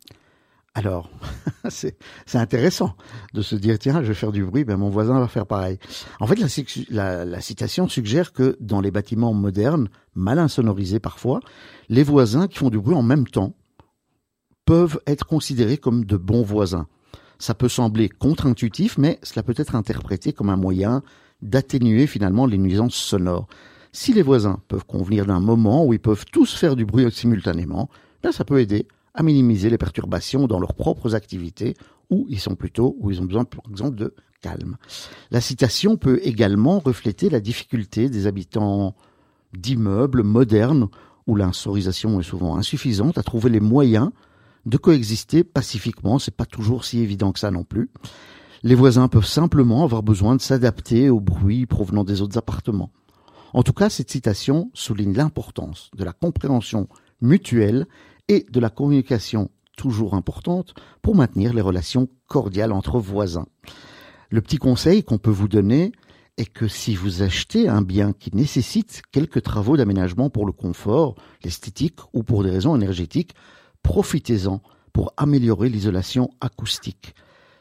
Alors, 0.73 1.11
c'est 1.69 1.97
intéressant 2.33 2.95
de 3.33 3.41
se 3.41 3.55
dire, 3.55 3.77
tiens, 3.77 4.01
je 4.01 4.07
vais 4.07 4.13
faire 4.13 4.31
du 4.31 4.43
bruit, 4.43 4.63
ben 4.63 4.77
mon 4.77 4.89
voisin 4.89 5.19
va 5.19 5.27
faire 5.27 5.45
pareil. 5.45 5.77
En 6.19 6.25
fait, 6.25 6.39
la, 6.89 7.41
citation 7.41 7.87
suggère 7.87 8.33
que 8.33 8.57
dans 8.59 8.81
les 8.81 8.89
bâtiments 8.89 9.33
modernes, 9.33 9.89
mal 10.15 10.39
insonorisés 10.39 10.99
parfois, 10.99 11.39
les 11.89 12.03
voisins 12.03 12.47
qui 12.47 12.57
font 12.57 12.69
du 12.69 12.79
bruit 12.79 12.95
en 12.95 13.03
même 13.03 13.27
temps 13.27 13.53
peuvent 14.65 14.99
être 15.05 15.25
considérés 15.25 15.77
comme 15.77 16.05
de 16.05 16.17
bons 16.17 16.43
voisins. 16.43 16.87
Ça 17.37 17.53
peut 17.53 17.69
sembler 17.69 18.07
contre-intuitif, 18.07 18.97
mais 18.97 19.19
cela 19.23 19.43
peut 19.43 19.55
être 19.57 19.75
interprété 19.75 20.31
comme 20.31 20.49
un 20.49 20.57
moyen 20.57 21.03
d'atténuer 21.41 22.07
finalement 22.07 22.45
les 22.45 22.57
nuisances 22.57 22.95
sonores. 22.95 23.47
Si 23.93 24.13
les 24.13 24.21
voisins 24.21 24.61
peuvent 24.67 24.85
convenir 24.85 25.25
d'un 25.25 25.41
moment 25.41 25.85
où 25.85 25.93
ils 25.93 25.99
peuvent 25.99 26.25
tous 26.31 26.53
faire 26.53 26.75
du 26.75 26.85
bruit 26.85 27.11
simultanément, 27.11 27.89
ben 28.23 28.31
ça 28.31 28.45
peut 28.45 28.59
aider 28.59 28.87
à 29.13 29.23
minimiser 29.23 29.69
les 29.69 29.77
perturbations 29.77 30.47
dans 30.47 30.59
leurs 30.59 30.75
propres 30.75 31.13
activités 31.13 31.75
où 32.09 32.25
ils 32.29 32.39
sont 32.39 32.55
plutôt, 32.55 32.95
où 32.99 33.11
ils 33.11 33.21
ont 33.21 33.25
besoin, 33.25 33.43
par 33.43 33.63
exemple, 33.69 33.95
de 33.95 34.13
calme. 34.41 34.77
La 35.29 35.41
citation 35.41 35.97
peut 35.97 36.19
également 36.23 36.79
refléter 36.79 37.29
la 37.29 37.41
difficulté 37.41 38.09
des 38.09 38.27
habitants 38.27 38.95
d'immeubles 39.57 40.23
modernes 40.23 40.87
où 41.27 41.35
l'insorisation 41.35 42.19
est 42.19 42.23
souvent 42.23 42.55
insuffisante, 42.55 43.17
à 43.17 43.23
trouver 43.23 43.49
les 43.49 43.59
moyens 43.59 44.11
de 44.65 44.77
coexister 44.77 45.43
pacifiquement. 45.43 46.17
C'est 46.17 46.35
pas 46.35 46.45
toujours 46.45 46.85
si 46.85 46.99
évident 46.99 47.31
que 47.31 47.39
ça 47.39 47.51
non 47.51 47.63
plus. 47.63 47.89
Les 48.63 48.75
voisins 48.75 49.07
peuvent 49.07 49.25
simplement 49.25 49.83
avoir 49.83 50.03
besoin 50.03 50.35
de 50.35 50.41
s'adapter 50.41 51.09
au 51.09 51.19
bruit 51.19 51.65
provenant 51.65 52.03
des 52.03 52.21
autres 52.21 52.37
appartements. 52.37 52.91
En 53.53 53.63
tout 53.63 53.73
cas, 53.73 53.89
cette 53.89 54.11
citation 54.11 54.71
souligne 54.73 55.13
l'importance 55.13 55.91
de 55.95 56.03
la 56.03 56.13
compréhension 56.13 56.87
mutuelle 57.21 57.85
et 58.27 58.45
de 58.49 58.59
la 58.59 58.69
communication 58.69 59.49
toujours 59.77 60.13
importante 60.13 60.73
pour 61.01 61.15
maintenir 61.15 61.53
les 61.53 61.61
relations 61.61 62.07
cordiales 62.27 62.71
entre 62.71 62.99
voisins. 62.99 63.47
Le 64.29 64.41
petit 64.41 64.57
conseil 64.57 65.03
qu'on 65.03 65.17
peut 65.17 65.31
vous 65.31 65.47
donner 65.47 65.91
est 66.37 66.45
que 66.45 66.67
si 66.67 66.95
vous 66.95 67.21
achetez 67.23 67.67
un 67.67 67.81
bien 67.81 68.13
qui 68.13 68.33
nécessite 68.33 69.01
quelques 69.11 69.41
travaux 69.41 69.75
d'aménagement 69.75 70.29
pour 70.29 70.45
le 70.45 70.53
confort, 70.53 71.15
l'esthétique 71.43 71.99
ou 72.13 72.23
pour 72.23 72.43
des 72.43 72.51
raisons 72.51 72.75
énergétiques, 72.75 73.35
profitez-en 73.83 74.61
pour 74.93 75.13
améliorer 75.17 75.69
l'isolation 75.69 76.29
acoustique. 76.39 77.15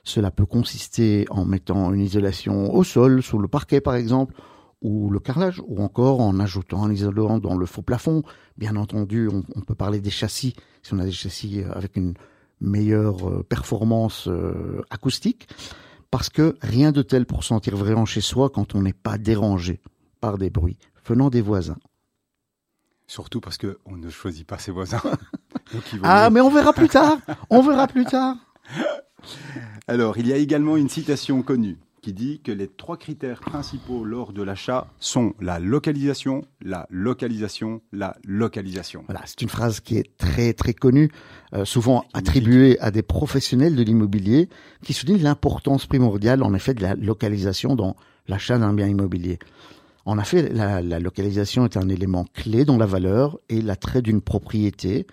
Cela 0.05 0.31
peut 0.31 0.47
consister 0.47 1.27
en 1.31 1.45
mettant 1.45 1.93
une 1.93 2.01
isolation 2.01 2.73
au 2.75 2.85
sol, 2.85 3.23
sous 3.23 3.39
le 3.39 3.49
parquet 3.49 3.81
par 3.81 3.97
exemple, 3.97 4.35
ou 4.83 5.11
le 5.11 5.21
carrelage, 5.21 5.61
ou 5.67 5.83
encore 5.83 6.21
en 6.21 6.39
ajoutant 6.41 6.85
un 6.85 6.93
isolant 6.93 7.39
dans 7.39 7.57
le 7.57 7.67
faux 7.67 7.83
plafond. 7.83 8.23
Bien 8.57 8.77
entendu, 8.77 9.29
on, 9.29 9.61
peut 9.61 9.75
parler 9.75 10.01
des 10.01 10.11
châssis, 10.11 10.55
si 10.83 10.95
on 10.95 10.99
a 10.99 11.05
des 11.05 11.13
châssis 11.13 11.61
euh, 11.61 11.73
avec 11.73 11.97
une 11.97 12.15
meilleure 12.61 13.29
euh, 13.29 13.43
performance 13.43 14.29
euh, 14.29 14.83
acoustique, 14.91 15.49
parce 16.11 16.29
que 16.29 16.57
rien 16.63 16.93
de 16.93 17.03
tel 17.03 17.27
pour 17.27 17.45
sentir 17.45 17.77
vraiment 17.77 18.07
chez 18.07 18.21
soi 18.21 18.51
quand 18.51 18.75
on 18.75 18.83
n'est 18.83 18.93
pas 18.93 19.19
dérangé 19.19 19.81
par 20.21 20.39
des 20.39 20.51
bruits 20.51 20.79
venant 21.07 21.31
des 21.31 21.41
voisins. 21.41 21.79
Surtout 23.07 23.41
parce 23.41 23.59
qu'on 23.59 23.97
ne 23.97 24.09
choisit 24.09 24.47
pas 24.47 24.59
ses 24.59 24.71
voisins. 24.71 25.03
ah, 26.03 26.31
mais 26.31 26.41
on 26.41 26.51
verra 26.51 26.73
plus 26.73 26.89
tard. 26.89 27.19
On 27.49 27.63
verra 27.63 27.87
plus 27.89 28.05
tard. 28.05 28.37
Alors, 29.89 30.19
il 30.19 30.29
y 30.29 30.33
a 30.33 30.37
également 30.37 30.77
une 30.77 30.89
citation 30.89 31.43
connue 31.43 31.79
qui 32.01 32.13
dit 32.13 32.41
que 32.41 32.53
les 32.53 32.69
trois 32.69 32.97
critères 32.97 33.41
principaux 33.41 34.05
lors 34.05 34.33
de 34.33 34.43
l'achat 34.43 34.87
sont 34.99 35.35
la 35.41 35.59
localisation, 35.59 36.43
la 36.61 36.87
localisation, 36.91 37.83
la 37.93 38.17
localisation. 38.25 39.05
Voilà, 39.07 39.23
c'est 39.27 39.43
une 39.43 39.49
phrase 39.49 39.81
qui 39.81 39.97
est 39.97 40.17
très 40.17 40.53
très 40.53 40.75
connue, 40.75 41.11
euh, 41.55 41.65
souvent 41.65 42.05
attribuée 42.13 42.79
à 42.81 42.91
des 42.91 43.03
professionnels 43.03 43.77
de 43.77 43.83
l'immobilier, 43.83 44.49
qui 44.83 44.93
souligne 44.93 45.23
l'importance 45.23 45.87
primordiale 45.87 46.43
en 46.43 46.55
effet 46.55 46.75
de 46.75 46.83
la 46.83 46.95
localisation 46.95 47.77
dans 47.77 47.97
l'achat 48.29 48.59
d'un 48.59 48.73
bien 48.73 48.87
immobilier. 48.87 49.39
En 50.07 50.19
effet, 50.19 50.49
la, 50.49 50.81
la, 50.81 50.99
localisation 50.99 51.65
est 51.67 51.77
un 51.77 51.89
élément 51.89 52.25
clé 52.33 52.65
dans 52.65 52.79
la 52.79 52.87
valeur 52.87 53.39
et 53.49 53.61
l'attrait 53.61 54.03
d'une 54.03 54.23
propriété. 54.23 55.07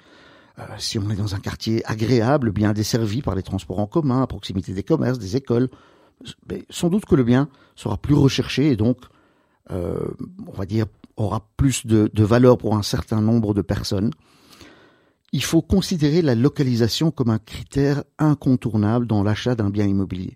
Euh, 0.59 0.63
si 0.77 0.97
on 0.97 1.09
est 1.09 1.15
dans 1.15 1.35
un 1.35 1.39
quartier 1.39 1.83
agréable, 1.85 2.51
bien 2.51 2.73
desservi 2.73 3.21
par 3.21 3.35
les 3.35 3.43
transports 3.43 3.79
en 3.79 3.85
commun, 3.85 4.23
à 4.23 4.27
proximité 4.27 4.73
des 4.73 4.83
commerces, 4.83 5.19
des 5.19 5.35
écoles, 5.35 5.69
sans 6.69 6.89
doute 6.89 7.05
que 7.05 7.15
le 7.15 7.23
bien 7.23 7.49
sera 7.75 7.97
plus 7.97 8.15
recherché 8.15 8.71
et 8.71 8.75
donc, 8.75 8.97
euh, 9.71 10.07
on 10.47 10.51
va 10.51 10.65
dire, 10.65 10.85
aura 11.15 11.47
plus 11.57 11.85
de, 11.85 12.09
de, 12.13 12.23
valeur 12.23 12.57
pour 12.57 12.75
un 12.75 12.83
certain 12.83 13.21
nombre 13.21 13.53
de 13.53 13.61
personnes. 13.61 14.11
Il 15.33 15.43
faut 15.43 15.61
considérer 15.61 16.21
la 16.21 16.35
localisation 16.35 17.11
comme 17.11 17.29
un 17.29 17.39
critère 17.39 18.03
incontournable 18.17 19.07
dans 19.07 19.23
l'achat 19.23 19.55
d'un 19.55 19.69
bien 19.69 19.85
immobilier. 19.85 20.35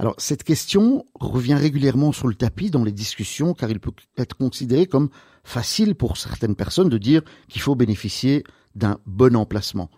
Alors 0.00 0.14
cette 0.16 0.44
question 0.44 1.04
revient 1.20 1.56
régulièrement 1.56 2.12
sur 2.12 2.26
le 2.26 2.34
tapis 2.34 2.70
dans 2.70 2.84
les 2.84 2.92
discussions 2.92 3.52
car 3.52 3.70
il 3.70 3.80
peut 3.80 3.92
être 4.16 4.34
considéré 4.34 4.86
comme 4.86 5.10
facile 5.44 5.94
pour 5.94 6.16
certaines 6.16 6.54
personnes 6.54 6.88
de 6.88 6.96
dire 6.96 7.20
qu'il 7.48 7.60
faut 7.60 7.74
bénéficier 7.74 8.44
d'un 8.74 8.98
bon 9.04 9.36
emplacement. 9.36 9.90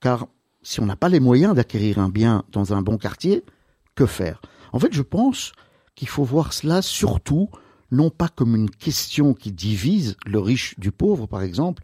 Car 0.00 0.28
si 0.62 0.78
on 0.78 0.86
n'a 0.86 0.94
pas 0.94 1.08
les 1.08 1.18
moyens 1.18 1.56
d'acquérir 1.56 1.98
un 1.98 2.08
bien 2.08 2.44
dans 2.52 2.72
un 2.72 2.82
bon 2.82 2.98
quartier, 2.98 3.44
que 3.96 4.06
faire? 4.06 4.40
En 4.72 4.78
fait, 4.78 4.92
je 4.92 5.02
pense 5.02 5.52
qu'il 5.94 6.08
faut 6.08 6.24
voir 6.24 6.52
cela 6.52 6.82
surtout 6.82 7.48
non 7.90 8.10
pas 8.10 8.28
comme 8.28 8.54
une 8.54 8.70
question 8.70 9.34
qui 9.34 9.52
divise 9.52 10.16
le 10.26 10.38
riche 10.38 10.78
du 10.78 10.92
pauvre, 10.92 11.26
par 11.26 11.42
exemple, 11.42 11.82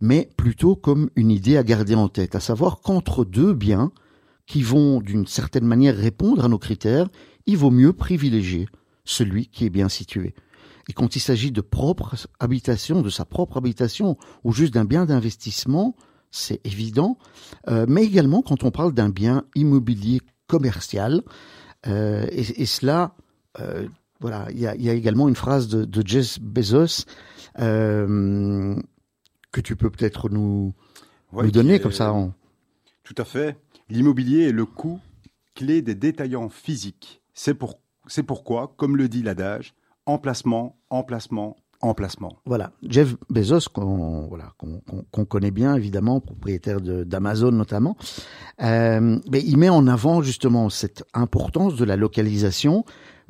mais 0.00 0.30
plutôt 0.36 0.76
comme 0.76 1.10
une 1.16 1.30
idée 1.30 1.56
à 1.56 1.64
garder 1.64 1.94
en 1.94 2.08
tête, 2.08 2.34
à 2.34 2.40
savoir 2.40 2.80
qu'entre 2.80 3.24
deux 3.24 3.52
biens 3.52 3.90
qui 4.46 4.62
vont 4.62 5.00
d'une 5.00 5.26
certaine 5.26 5.64
manière 5.64 5.96
répondre 5.96 6.44
à 6.44 6.48
nos 6.48 6.58
critères, 6.58 7.08
il 7.46 7.56
vaut 7.56 7.70
mieux 7.70 7.92
privilégier 7.92 8.68
celui 9.04 9.46
qui 9.46 9.64
est 9.66 9.70
bien 9.70 9.88
situé. 9.88 10.34
Et 10.88 10.92
quand 10.92 11.16
il 11.16 11.20
s'agit 11.20 11.50
de 11.50 11.62
propre 11.62 12.14
habitation, 12.40 13.00
de 13.00 13.08
sa 13.08 13.24
propre 13.24 13.56
habitation, 13.56 14.18
ou 14.44 14.52
juste 14.52 14.74
d'un 14.74 14.84
bien 14.84 15.06
d'investissement, 15.06 15.96
c'est 16.30 16.60
évident. 16.66 17.16
Euh, 17.68 17.86
mais 17.88 18.04
également 18.04 18.42
quand 18.42 18.64
on 18.64 18.70
parle 18.70 18.92
d'un 18.92 19.08
bien 19.08 19.44
immobilier 19.54 20.20
commercial, 20.46 21.22
euh, 21.86 22.26
et, 22.30 22.66
cela, 22.66 23.14
euh, 23.60 23.86
voilà, 24.20 24.46
il 24.50 24.58
y 24.58 24.66
a, 24.66 24.92
également 24.92 25.28
une 25.28 25.36
phrase 25.36 25.68
de, 25.68 26.06
Jeff 26.06 26.40
Bezos 26.40 27.04
que 27.56 28.80
tu 29.62 29.76
peux 29.76 29.90
peut-être 29.90 30.28
nous, 30.28 30.74
nous 31.32 31.50
donner 31.50 31.78
comme 31.78 31.92
ça. 31.92 32.12
Tout 33.04 33.14
à 33.18 33.24
fait. 33.24 33.56
L'immobilier 33.88 34.48
est 34.48 34.52
le 34.52 34.66
coût 34.66 35.00
clé 35.54 35.82
des 35.82 35.94
détaillants 35.94 36.48
physiques. 36.48 37.22
C'est 37.32 37.54
pour, 37.54 37.78
pourquoi, 38.26 38.74
comme 38.76 38.96
le 38.96 39.08
dit 39.08 39.22
l'adage, 39.22 39.74
emplacement, 40.06 40.78
emplacement, 40.90 41.56
emplacement. 41.84 42.36
Voilà, 42.46 42.72
Jeff 42.82 43.14
Bezos, 43.30 43.68
qu'on 43.72 45.24
connaît 45.28 45.50
bien 45.50 45.74
évidemment, 45.74 46.20
propriétaire 46.20 46.80
d'Amazon 46.80 47.52
notamment, 47.52 47.96
euh, 48.62 49.18
mais 49.30 49.42
il 49.42 49.56
met 49.56 49.68
en 49.68 49.86
avant 49.86 50.22
justement 50.22 50.70
cette 50.70 51.04
importance 51.14 51.76
de 51.76 51.84
la 51.84 51.96
localisation 51.96 52.84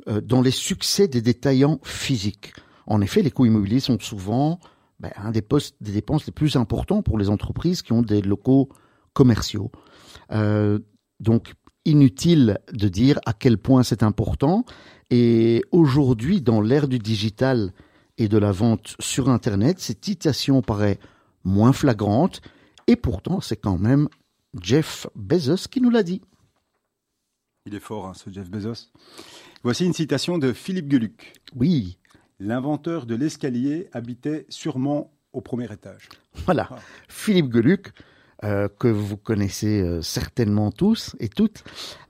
euh, 0.07 0.21
dans 0.21 0.41
les 0.41 0.51
succès 0.51 1.07
des 1.07 1.21
détaillants 1.21 1.79
physiques. 1.83 2.53
En 2.87 3.01
effet, 3.01 3.21
les 3.21 3.31
coûts 3.31 3.45
immobiliers 3.45 3.79
sont 3.79 3.99
souvent 3.99 4.59
ben, 4.99 5.11
un 5.17 5.31
des 5.31 5.41
postes 5.41 5.75
des 5.81 5.91
dépenses 5.91 6.25
les 6.25 6.31
plus 6.31 6.55
importants 6.55 7.01
pour 7.01 7.17
les 7.17 7.29
entreprises 7.29 7.81
qui 7.81 7.91
ont 7.91 8.01
des 8.01 8.21
locaux 8.21 8.69
commerciaux. 9.13 9.71
Euh, 10.31 10.79
donc, 11.19 11.53
inutile 11.85 12.59
de 12.73 12.87
dire 12.87 13.19
à 13.25 13.33
quel 13.33 13.57
point 13.57 13.83
c'est 13.83 14.03
important. 14.03 14.65
Et 15.09 15.63
aujourd'hui, 15.71 16.41
dans 16.41 16.61
l'ère 16.61 16.87
du 16.87 16.99
digital 16.99 17.71
et 18.17 18.27
de 18.27 18.37
la 18.37 18.51
vente 18.51 18.95
sur 18.99 19.29
Internet, 19.29 19.79
cette 19.79 20.03
citation 20.03 20.61
paraît 20.61 20.99
moins 21.43 21.73
flagrante. 21.73 22.41
Et 22.87 22.95
pourtant, 22.95 23.41
c'est 23.41 23.57
quand 23.57 23.77
même 23.77 24.07
Jeff 24.61 25.07
Bezos 25.15 25.67
qui 25.69 25.81
nous 25.81 25.89
l'a 25.89 26.03
dit. 26.03 26.21
Il 27.65 27.73
est 27.73 27.79
fort, 27.79 28.07
hein, 28.07 28.13
ce 28.13 28.29
Jeff 28.29 28.49
Bezos. 28.49 28.91
Voici 29.63 29.85
une 29.85 29.93
citation 29.93 30.37
de 30.37 30.53
Philippe 30.53 30.91
Geluc. 30.91 31.33
Oui. 31.55 31.97
L'inventeur 32.39 33.05
de 33.05 33.15
l'escalier 33.15 33.89
habitait 33.91 34.45
sûrement 34.49 35.11
au 35.33 35.41
premier 35.41 35.71
étage. 35.71 36.09
Voilà. 36.45 36.67
Ah. 36.71 36.77
Philippe 37.07 37.51
Geluc, 37.51 37.91
euh, 38.43 38.67
que 38.79 38.89
vous 38.89 39.15
connaissez 39.15 39.81
euh, 39.81 40.01
certainement 40.01 40.69
tous 40.69 41.15
et 41.19 41.29
toutes, 41.29 41.63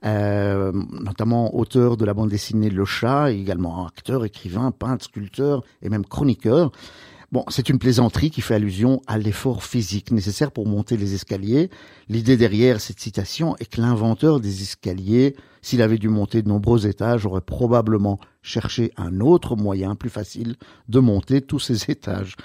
euh, 0.05 0.71
notamment 0.91 1.55
auteur 1.55 1.97
de 1.97 2.05
la 2.05 2.15
bande 2.15 2.29
dessinée 2.29 2.71
Le 2.71 2.83
Chat, 2.83 3.31
également 3.31 3.85
acteur, 3.85 4.25
écrivain, 4.25 4.71
peintre, 4.71 5.05
sculpteur 5.05 5.63
et 5.83 5.89
même 5.89 6.03
chroniqueur. 6.03 6.71
Bon, 7.31 7.43
c'est 7.49 7.69
une 7.69 7.79
plaisanterie 7.79 8.31
qui 8.31 8.41
fait 8.41 8.55
allusion 8.55 9.01
à 9.07 9.17
l'effort 9.17 9.63
physique 9.63 10.11
nécessaire 10.11 10.51
pour 10.51 10.67
monter 10.67 10.97
les 10.97 11.13
escaliers. 11.13 11.69
L'idée 12.07 12.37
derrière 12.37 12.81
cette 12.81 12.99
citation 12.99 13.55
est 13.57 13.65
que 13.65 13.81
l'inventeur 13.81 14.39
des 14.39 14.61
escaliers, 14.61 15.35
s'il 15.61 15.81
avait 15.81 15.97
dû 15.97 16.09
monter 16.09 16.41
de 16.41 16.49
nombreux 16.49 16.87
étages, 16.87 17.25
aurait 17.25 17.41
probablement 17.41 18.19
cherché 18.41 18.91
un 18.97 19.19
autre 19.19 19.55
moyen 19.55 19.95
plus 19.95 20.09
facile 20.09 20.55
de 20.87 20.99
monter 20.99 21.41
tous 21.41 21.59
ces 21.59 21.83
étages. 21.91 22.35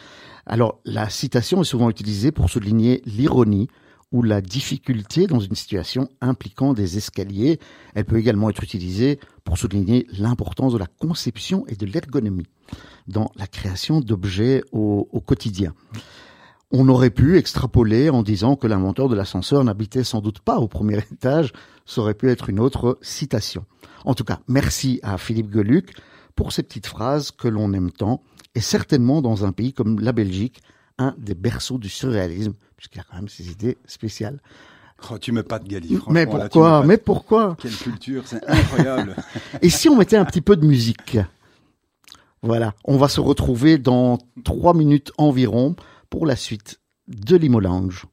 Alors, 0.47 0.81
la 0.85 1.09
citation 1.11 1.61
est 1.61 1.65
souvent 1.67 1.91
utilisée 1.91 2.33
pour 2.33 2.51
souligner 2.51 3.03
l'ironie 3.05 3.69
ou 4.13 4.23
la 4.23 4.41
difficulté 4.41 5.27
dans 5.27 5.39
une 5.39 5.55
situation 5.55 6.09
impliquant 6.21 6.75
des 6.75 6.97
escaliers. 6.97 7.61
Elle 7.95 8.05
peut 8.05 8.19
également 8.19 8.51
être 8.51 8.63
utilisée 8.63 9.21
pour 9.45 9.57
souligner 9.57 10.07
l'importance 10.19 10.73
de 10.73 10.79
la 10.79 10.87
conception 10.87 11.65
et 11.69 11.77
de 11.77 11.87
l'ergonomie 11.87 12.49
dans 13.07 13.31
la 13.37 13.47
création 13.47 14.01
d'objets 14.01 14.63
au, 14.73 15.05
quotidien. 15.25 15.75
On 16.73 16.89
aurait 16.89 17.11
pu 17.11 17.37
extrapoler 17.37 18.11
en 18.11 18.23
disant 18.23 18.57
que 18.57 18.67
l'inventeur 18.67 19.09
de 19.09 19.17
l'ascenseur 19.17 19.65
n'habitait 19.65 20.05
sans 20.05 20.21
doute 20.21 20.41
pas 20.41 20.59
au 20.59 20.69
premier 20.69 20.99
étage. 21.13 21.53
Ça 21.87 22.01
aurait 22.01 22.15
pu 22.15 22.31
être 22.31 22.49
une 22.49 22.61
autre 22.61 22.99
citation. 23.03 23.65
En 24.05 24.15
tout 24.15 24.25
cas, 24.25 24.41
merci 24.49 25.01
à 25.03 25.19
Philippe 25.19 25.53
Geluc 25.53 25.95
pour 26.37 26.53
ces 26.53 26.63
petites 26.63 26.87
phrases 26.87 27.33
que 27.33 27.49
l'on 27.49 27.73
aime 27.73 27.91
tant 27.91 28.23
et 28.55 28.61
certainement 28.61 29.23
dans 29.23 29.45
un 29.45 29.53
pays 29.53 29.73
comme 29.73 30.01
la 30.01 30.13
Belgique, 30.13 30.63
un 30.99 31.15
des 31.19 31.35
berceaux 31.35 31.79
du 31.79 31.89
surréalisme, 31.89 32.55
puisqu'il 32.77 32.99
y 32.99 33.01
a 33.01 33.05
quand 33.05 33.17
même 33.17 33.29
ces 33.29 33.51
idées 33.51 33.79
spéciales. 33.87 34.41
Oh, 35.11 35.19
tu 35.19 35.33
mets 35.33 35.43
pas 35.43 35.59
de 35.59 35.67
Gali, 35.67 35.95
franchement. 35.95 36.13
Mais 36.13 36.27
pourquoi 36.27 36.85
Mais 36.85 36.97
pourquoi? 36.99 37.57
Quelle 37.61 37.75
culture, 37.75 38.23
c'est 38.27 38.45
incroyable. 38.47 39.17
et 39.63 39.71
si 39.71 39.89
on 39.89 39.97
mettait 39.97 40.17
un 40.17 40.25
petit 40.25 40.43
peu 40.43 40.57
de 40.57 40.67
musique? 40.67 41.19
Voilà, 42.43 42.75
on 42.85 42.97
va 42.97 43.09
se 43.09 43.21
retrouver 43.21 43.79
dans 43.79 44.19
trois 44.45 44.75
minutes 44.75 45.13
environ 45.19 45.77
pour 46.09 46.27
la 46.27 46.37
suite 46.37 46.81
de 47.09 47.37
l'Imo 47.37 47.61
Lounge. 47.61 48.07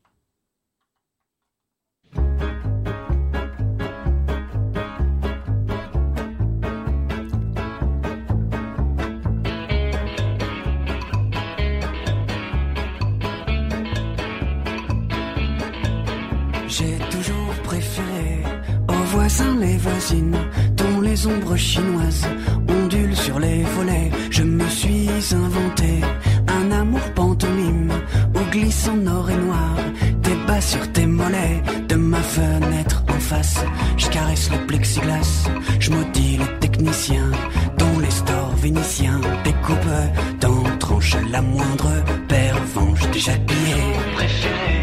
Voisines 19.75 20.37
dont 20.75 21.01
les 21.01 21.27
ombres 21.27 21.57
chinoises 21.57 22.27
ondulent 22.69 23.15
sur 23.15 23.39
les 23.39 23.63
volets. 23.63 24.09
Je 24.31 24.43
me 24.43 24.67
suis 24.69 25.09
inventé 25.33 26.01
un 26.47 26.71
amour 26.71 27.01
pantomime 27.15 27.91
où 28.35 28.51
glisse 28.51 28.87
en 28.87 29.05
or 29.07 29.29
et 29.29 29.35
noir 29.35 29.75
tes 30.23 30.35
bas 30.47 30.61
sur 30.61 30.91
tes 30.93 31.05
mollets 31.05 31.61
de 31.89 31.95
ma 31.95 32.21
fenêtre 32.21 33.03
en 33.09 33.19
face. 33.19 33.59
Je 33.97 34.07
caresse 34.07 34.49
le 34.51 34.65
plexiglas, 34.65 35.49
je 35.79 35.91
maudis 35.91 36.37
les 36.37 36.59
techniciens 36.59 37.31
dont 37.77 37.99
les 37.99 38.11
stores 38.11 38.55
vénitiens 38.55 39.19
découpent 39.43 40.39
dans 40.39 40.63
tranche 40.79 41.15
la 41.31 41.41
moindre 41.41 41.91
pervenche 42.27 43.09
déjà 43.11 43.33
pillée. 43.33 44.76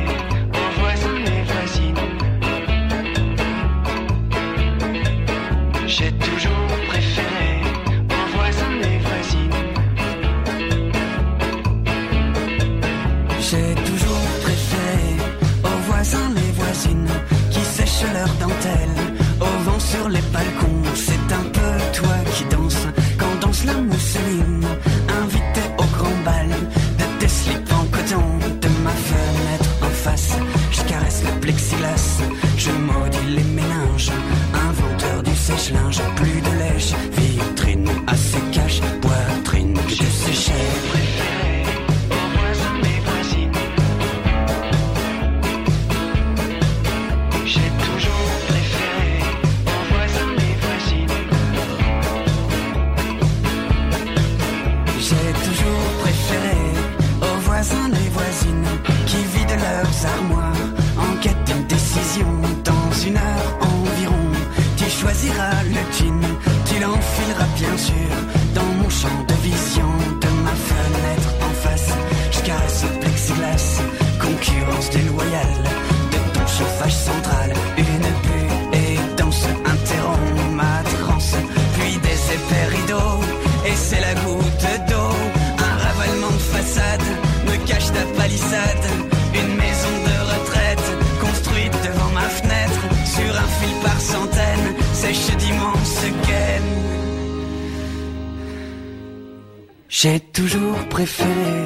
Préféré 100.95 101.57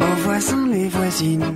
aux 0.00 0.16
voisins 0.24 0.66
les 0.72 0.88
voisines. 0.88 1.54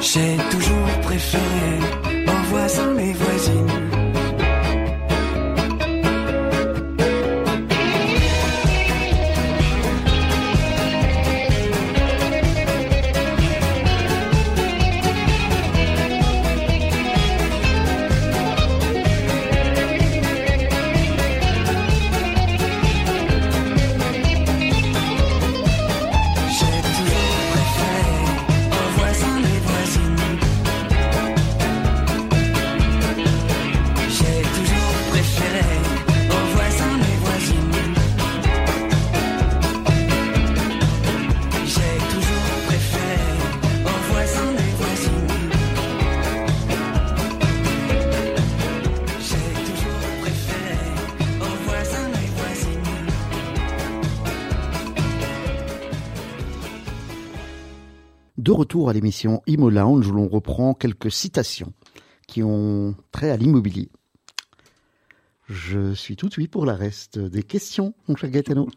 J'ai 0.00 0.36
toujours 0.50 0.90
préféré 1.02 1.70
aux 2.26 2.42
voisins 2.50 2.94
les 2.94 3.12
voisines. 3.12 3.93
De 58.44 58.52
retour 58.52 58.90
à 58.90 58.92
l'émission 58.92 59.40
Imo 59.46 59.70
Lounge 59.70 60.06
où 60.06 60.12
l'on 60.12 60.28
reprend 60.28 60.74
quelques 60.74 61.10
citations 61.10 61.72
qui 62.26 62.42
ont 62.42 62.94
trait 63.10 63.30
à 63.30 63.38
l'immobilier. 63.38 63.88
Je 65.48 65.94
suis 65.94 66.14
tout 66.14 66.28
de 66.28 66.34
suite 66.34 66.50
pour 66.50 66.66
la 66.66 66.74
reste 66.74 67.18
des 67.18 67.42
questions, 67.42 67.94
mon 68.06 68.16
cher 68.16 68.28
Gaetano. 68.28 68.68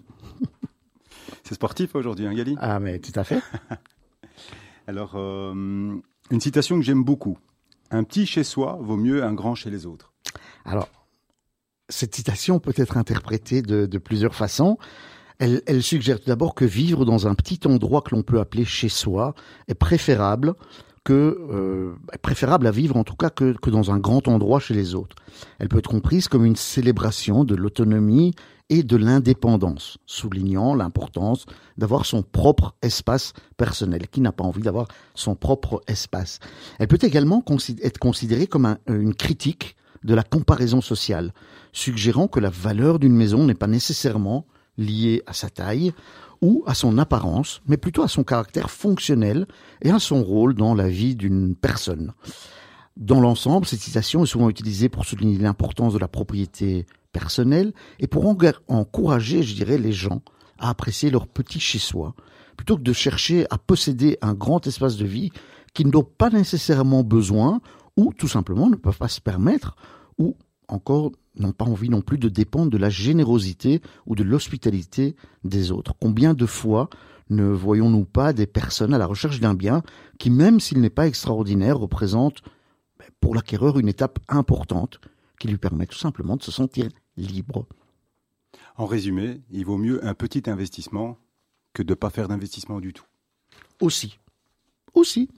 C'est 1.43 1.55
sportif 1.55 1.95
aujourd'hui, 1.95 2.27
hein, 2.27 2.33
Gali? 2.33 2.55
Ah, 2.61 2.79
mais 2.79 2.99
tout 2.99 3.11
à 3.19 3.25
fait. 3.25 3.41
Alors, 4.87 5.15
euh, 5.15 5.99
une 6.31 6.39
citation 6.39 6.79
que 6.79 6.85
j'aime 6.85 7.03
beaucoup. 7.03 7.37
Un 7.91 8.05
petit 8.05 8.25
chez 8.25 8.45
soi 8.45 8.79
vaut 8.81 8.95
mieux 8.95 9.21
un 9.21 9.33
grand 9.33 9.53
chez 9.53 9.69
les 9.69 9.85
autres. 9.85 10.13
Alors, 10.63 10.87
cette 11.89 12.15
citation 12.15 12.61
peut 12.61 12.73
être 12.77 12.95
interprétée 12.95 13.61
de, 13.61 13.85
de 13.85 13.97
plusieurs 13.97 14.33
façons. 14.33 14.77
Elle, 15.39 15.61
elle 15.67 15.83
suggère 15.83 16.19
tout 16.19 16.27
d'abord 16.27 16.55
que 16.55 16.65
vivre 16.65 17.05
dans 17.05 17.27
un 17.27 17.35
petit 17.35 17.59
endroit 17.65 18.01
que 18.01 18.15
l'on 18.15 18.23
peut 18.23 18.39
appeler 18.39 18.65
chez 18.65 18.89
soi 18.89 19.35
est 19.67 19.75
préférable 19.75 20.53
que 21.03 21.37
euh, 21.51 21.93
préférable 22.21 22.67
à 22.67 22.71
vivre 22.71 22.97
en 22.97 23.03
tout 23.05 23.15
cas 23.15 23.29
que, 23.29 23.53
que 23.61 23.69
dans 23.69 23.91
un 23.91 23.97
grand 23.97 24.27
endroit 24.27 24.59
chez 24.59 24.73
les 24.73 24.93
autres. 24.93 25.15
Elle 25.59 25.69
peut 25.69 25.77
être 25.77 25.89
comprise 25.89 26.27
comme 26.27 26.43
une 26.43 26.57
célébration 26.57 27.45
de 27.45 27.55
l'autonomie 27.55 28.33
et 28.69 28.83
de 28.83 28.97
l'indépendance, 28.97 29.97
soulignant 30.05 30.75
l'importance 30.75 31.45
d'avoir 31.77 32.05
son 32.05 32.23
propre 32.23 32.75
espace 32.81 33.31
personnel. 33.55 34.09
Qui 34.09 34.19
n'a 34.19 34.33
pas 34.33 34.43
envie 34.43 34.61
d'avoir 34.63 34.89
son 35.15 35.35
propre 35.35 35.81
espace 35.87 36.39
Elle 36.77 36.89
peut 36.89 36.99
également 37.01 37.41
être 37.81 37.99
considérée 37.99 38.47
comme 38.47 38.65
un- 38.65 38.77
une 38.89 39.13
critique 39.13 39.77
de 40.03 40.13
la 40.13 40.23
comparaison 40.23 40.81
sociale, 40.81 41.33
suggérant 41.71 42.27
que 42.27 42.41
la 42.41 42.49
valeur 42.49 42.99
d'une 42.99 43.15
maison 43.15 43.45
n'est 43.45 43.53
pas 43.53 43.67
nécessairement 43.67 44.45
liée 44.77 45.23
à 45.25 45.33
sa 45.33 45.49
taille 45.49 45.93
ou 46.41 46.63
à 46.67 46.73
son 46.73 46.97
apparence, 46.97 47.61
mais 47.67 47.77
plutôt 47.77 48.03
à 48.03 48.07
son 48.07 48.23
caractère 48.23 48.69
fonctionnel 48.69 49.47
et 49.81 49.89
à 49.89 49.99
son 49.99 50.23
rôle 50.23 50.53
dans 50.53 50.75
la 50.75 50.87
vie 50.87 51.15
d'une 51.15 51.55
personne. 51.55 52.13
Dans 52.95 53.19
l'ensemble, 53.19 53.65
cette 53.65 53.79
citation 53.79 54.23
est 54.23 54.27
souvent 54.27 54.49
utilisée 54.49 54.89
pour 54.89 55.05
souligner 55.05 55.37
l'importance 55.37 55.93
de 55.93 55.99
la 55.99 56.07
propriété 56.07 56.85
personnelle 57.11 57.73
et 57.99 58.07
pour 58.07 58.25
encourager, 58.67 59.43
je 59.43 59.55
dirais, 59.55 59.77
les 59.77 59.91
gens 59.91 60.21
à 60.59 60.69
apprécier 60.69 61.09
leur 61.11 61.27
petit 61.27 61.59
chez-soi, 61.59 62.15
plutôt 62.55 62.77
que 62.77 62.81
de 62.81 62.93
chercher 62.93 63.45
à 63.51 63.57
posséder 63.57 64.17
un 64.21 64.33
grand 64.33 64.65
espace 64.65 64.97
de 64.97 65.05
vie 65.05 65.31
qu'ils 65.73 65.89
n'ont 65.89 66.03
pas 66.03 66.31
nécessairement 66.31 67.03
besoin 67.03 67.61
ou 67.97 68.13
tout 68.13 68.27
simplement 68.27 68.69
ne 68.69 68.75
peuvent 68.75 68.97
pas 68.97 69.07
se 69.07 69.21
permettre 69.21 69.75
ou 70.17 70.35
encore 70.67 71.11
n'ont 71.35 71.51
pas 71.51 71.65
envie 71.65 71.89
non 71.89 72.01
plus 72.01 72.17
de 72.17 72.29
dépendre 72.29 72.71
de 72.71 72.77
la 72.77 72.89
générosité 72.89 73.81
ou 74.05 74.15
de 74.15 74.23
l'hospitalité 74.23 75.15
des 75.43 75.71
autres. 75.71 75.93
Combien 75.99 76.33
de 76.33 76.45
fois 76.45 76.89
ne 77.29 77.45
voyons-nous 77.45 78.05
pas 78.05 78.33
des 78.33 78.47
personnes 78.47 78.93
à 78.93 78.97
la 78.97 79.05
recherche 79.05 79.39
d'un 79.39 79.53
bien 79.53 79.83
qui, 80.17 80.29
même 80.29 80.59
s'il 80.59 80.79
n'est 80.79 80.89
pas 80.89 81.07
extraordinaire, 81.07 81.77
représente 81.77 82.41
ben, 82.99 83.07
pour 83.19 83.35
l'acquéreur 83.35 83.79
une 83.79 83.87
étape 83.87 84.19
importante 84.29 84.99
qui 85.39 85.47
lui 85.47 85.57
permet 85.57 85.85
tout 85.85 85.97
simplement 85.97 86.37
de 86.37 86.43
se 86.43 86.51
sentir 86.51 86.89
libre. 87.17 87.65
En 88.77 88.85
résumé, 88.85 89.41
il 89.51 89.65
vaut 89.65 89.77
mieux 89.77 90.03
un 90.05 90.13
petit 90.13 90.49
investissement 90.49 91.17
que 91.73 91.83
de 91.83 91.91
ne 91.91 91.95
pas 91.95 92.09
faire 92.09 92.27
d'investissement 92.27 92.79
du 92.79 92.93
tout. 92.93 93.05
Aussi. 93.81 94.19
Aussi. 94.93 95.29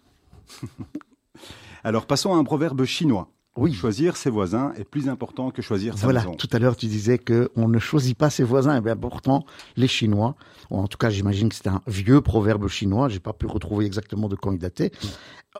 Alors 1.83 2.05
passons 2.05 2.33
à 2.33 2.37
un 2.37 2.43
proverbe 2.43 2.85
chinois. 2.85 3.31
Oui. 3.57 3.73
Choisir 3.73 4.15
ses 4.15 4.29
voisins 4.29 4.73
est 4.77 4.83
plus 4.83 5.09
important 5.09 5.51
que 5.51 5.61
choisir 5.61 5.97
sa 5.97 6.05
voilà, 6.05 6.21
maison. 6.21 6.35
tout 6.35 6.47
à 6.51 6.59
l'heure 6.59 6.77
tu 6.77 6.85
disais 6.85 7.17
que 7.17 7.49
on 7.55 7.67
ne 7.67 7.79
choisit 7.79 8.17
pas 8.17 8.29
ses 8.29 8.43
voisins, 8.43 8.77
et 8.77 8.81
bien 8.81 8.95
pourtant 8.95 9.43
les 9.75 9.87
Chinois, 9.87 10.35
ou 10.69 10.77
en 10.77 10.87
tout 10.87 10.97
cas 10.97 11.09
j'imagine 11.09 11.49
que 11.49 11.55
c'est 11.55 11.67
un 11.67 11.81
vieux 11.87 12.21
proverbe 12.21 12.67
chinois, 12.67 13.09
j'ai 13.09 13.19
pas 13.19 13.33
pu 13.33 13.47
retrouver 13.47 13.85
exactement 13.85 14.29
de 14.29 14.35
quand 14.35 14.51
il 14.51 14.59
datait. 14.59 14.91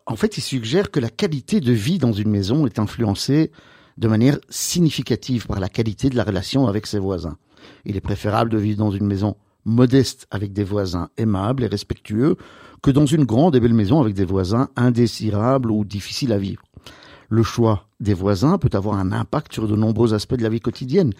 En 0.06 0.15
fait, 0.15 0.38
il 0.38 0.41
suggère 0.41 0.91
que 0.91 0.99
la 0.99 1.10
qualité 1.10 1.60
de 1.60 1.73
vie 1.73 1.97
dans 1.97 2.13
une 2.13 2.30
maison 2.30 2.65
est 2.65 2.80
influencée 2.80 3.52
de 3.97 4.08
manière 4.08 4.38
significative 4.49 5.45
par 5.47 5.60
la 5.60 5.67
qualité 5.67 6.10
de 6.10 6.15
la 6.15 6.23
relation 6.23 6.67
avec 6.67 6.88
ses 6.88 6.99
voisins. 6.99 7.38
Il 7.86 7.97
est 7.97 8.02
préférable 8.02 8.49
de 8.49 8.58
vivre 8.58 8.78
dans 8.78 8.91
une 8.91 9.06
maison 9.06 9.36
modeste 9.65 10.25
avec 10.32 10.54
des 10.54 10.63
voisins 10.63 11.10
aimables 11.17 11.63
et 11.63 11.67
respectueux 11.67 12.38
que 12.82 12.91
dans 12.91 13.06
une 13.06 13.25
grande 13.25 13.56
et 13.56 13.60
belle 13.60 13.73
maison 13.73 13.99
avec 13.99 14.13
des 14.13 14.25
voisins 14.25 14.69
indésirables 14.78 15.69
ou 15.69 15.84
difficiles 15.84 16.32
à 16.32 16.38
vivre. 16.38 16.63
Le 17.30 17.44
choix 17.44 17.88
des 18.00 18.13
voisins 18.13 18.58
peut 18.58 18.70
avoir 18.74 18.98
un 18.98 19.12
impact 19.12 19.54
sur 19.54 19.68
de 19.68 19.76
nombreux 19.76 20.13
aspects 20.13 20.36
de 20.36 20.44
la 20.44 20.50
vie 20.50 20.60
quotidienne, 20.60 21.13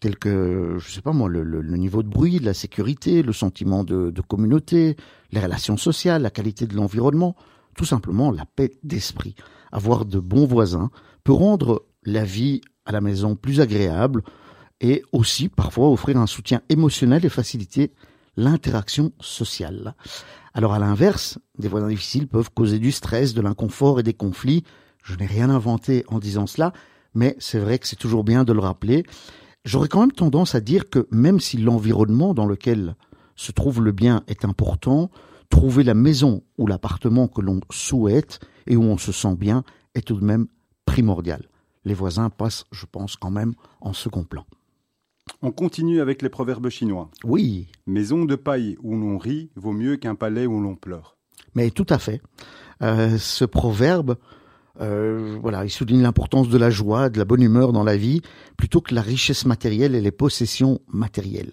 tels 0.00 0.18
que, 0.18 0.76
je 0.78 0.90
sais 0.90 1.02
pas 1.02 1.12
moi, 1.12 1.28
le, 1.28 1.62
niveau 1.76 2.02
de 2.02 2.08
bruit, 2.08 2.38
la 2.38 2.54
sécurité, 2.54 3.22
le 3.22 3.32
sentiment 3.32 3.84
de 3.84 4.20
communauté, 4.26 4.96
les 5.30 5.40
relations 5.40 5.76
sociales, 5.76 6.22
la 6.22 6.30
qualité 6.30 6.66
de 6.66 6.74
l'environnement, 6.74 7.36
tout 7.76 7.84
simplement 7.84 8.30
la 8.30 8.44
paix 8.44 8.72
d'esprit. 8.82 9.34
Avoir 9.70 10.04
de 10.04 10.18
bons 10.18 10.46
voisins 10.46 10.90
peut 11.24 11.32
rendre 11.32 11.84
la 12.04 12.24
vie 12.24 12.60
à 12.84 12.92
la 12.92 13.00
maison 13.00 13.36
plus 13.36 13.60
agréable 13.60 14.22
et 14.80 15.02
aussi 15.12 15.48
parfois 15.48 15.90
offrir 15.90 16.18
un 16.18 16.26
soutien 16.26 16.60
émotionnel 16.68 17.24
et 17.24 17.28
faciliter 17.28 17.92
l'interaction 18.36 19.12
sociale. 19.20 19.94
Alors 20.54 20.72
à 20.72 20.78
l'inverse, 20.78 21.38
des 21.58 21.68
voisins 21.68 21.88
difficiles 21.88 22.26
peuvent 22.26 22.50
causer 22.50 22.78
du 22.78 22.92
stress, 22.92 23.34
de 23.34 23.40
l'inconfort 23.40 24.00
et 24.00 24.02
des 24.02 24.14
conflits. 24.14 24.64
Je 25.02 25.16
n'ai 25.16 25.26
rien 25.26 25.50
inventé 25.50 26.04
en 26.08 26.18
disant 26.18 26.46
cela, 26.46 26.72
mais 27.14 27.36
c'est 27.38 27.58
vrai 27.58 27.78
que 27.78 27.86
c'est 27.86 27.96
toujours 27.96 28.24
bien 28.24 28.44
de 28.44 28.52
le 28.52 28.60
rappeler. 28.60 29.04
J'aurais 29.64 29.88
quand 29.88 30.00
même 30.00 30.12
tendance 30.12 30.54
à 30.54 30.60
dire 30.60 30.88
que 30.90 31.06
même 31.10 31.40
si 31.40 31.56
l'environnement 31.56 32.34
dans 32.34 32.46
lequel 32.46 32.96
se 33.36 33.52
trouve 33.52 33.82
le 33.82 33.92
bien 33.92 34.22
est 34.26 34.44
important, 34.44 35.10
trouver 35.50 35.84
la 35.84 35.94
maison 35.94 36.42
ou 36.58 36.66
l'appartement 36.66 37.28
que 37.28 37.40
l'on 37.40 37.60
souhaite 37.70 38.40
et 38.66 38.76
où 38.76 38.82
on 38.82 38.98
se 38.98 39.12
sent 39.12 39.34
bien 39.34 39.64
est 39.94 40.06
tout 40.06 40.16
de 40.16 40.24
même 40.24 40.46
primordial. 40.86 41.48
Les 41.84 41.94
voisins 41.94 42.30
passent, 42.30 42.64
je 42.70 42.86
pense, 42.86 43.16
quand 43.16 43.30
même 43.30 43.54
en 43.80 43.92
second 43.92 44.24
plan. 44.24 44.46
On 45.40 45.52
continue 45.52 46.00
avec 46.00 46.22
les 46.22 46.28
proverbes 46.28 46.68
chinois. 46.68 47.10
Oui, 47.24 47.68
Maison 47.86 48.24
de 48.24 48.36
paille 48.36 48.76
où 48.82 48.96
l'on 48.96 49.18
rit 49.18 49.50
vaut 49.56 49.72
mieux 49.72 49.96
qu'un 49.96 50.14
palais 50.14 50.46
où 50.46 50.60
l'on 50.60 50.74
pleure. 50.74 51.16
Mais 51.54 51.70
tout 51.70 51.86
à 51.88 51.98
fait. 51.98 52.20
Euh, 52.82 53.18
ce 53.18 53.44
proverbe, 53.44 54.16
euh, 54.80 55.36
voilà, 55.40 55.64
il 55.64 55.70
souligne 55.70 56.02
l'importance 56.02 56.48
de 56.48 56.58
la 56.58 56.70
joie, 56.70 57.10
de 57.10 57.18
la 57.18 57.24
bonne 57.24 57.42
humeur 57.42 57.72
dans 57.72 57.84
la 57.84 57.96
vie, 57.96 58.22
plutôt 58.56 58.80
que 58.80 58.94
la 58.94 59.02
richesse 59.02 59.44
matérielle 59.44 59.94
et 59.94 60.00
les 60.00 60.10
possessions 60.10 60.80
matérielles. 60.88 61.52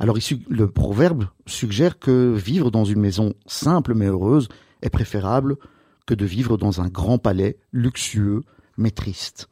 Alors 0.00 0.16
le 0.48 0.70
proverbe 0.70 1.26
suggère 1.46 1.98
que 1.98 2.32
vivre 2.34 2.70
dans 2.70 2.84
une 2.84 3.00
maison 3.00 3.34
simple 3.46 3.94
mais 3.94 4.06
heureuse 4.06 4.48
est 4.80 4.90
préférable 4.90 5.56
que 6.06 6.14
de 6.14 6.24
vivre 6.24 6.56
dans 6.56 6.80
un 6.80 6.88
grand 6.88 7.18
palais 7.18 7.58
luxueux 7.72 8.42
mais 8.76 8.90
triste. 8.90 9.48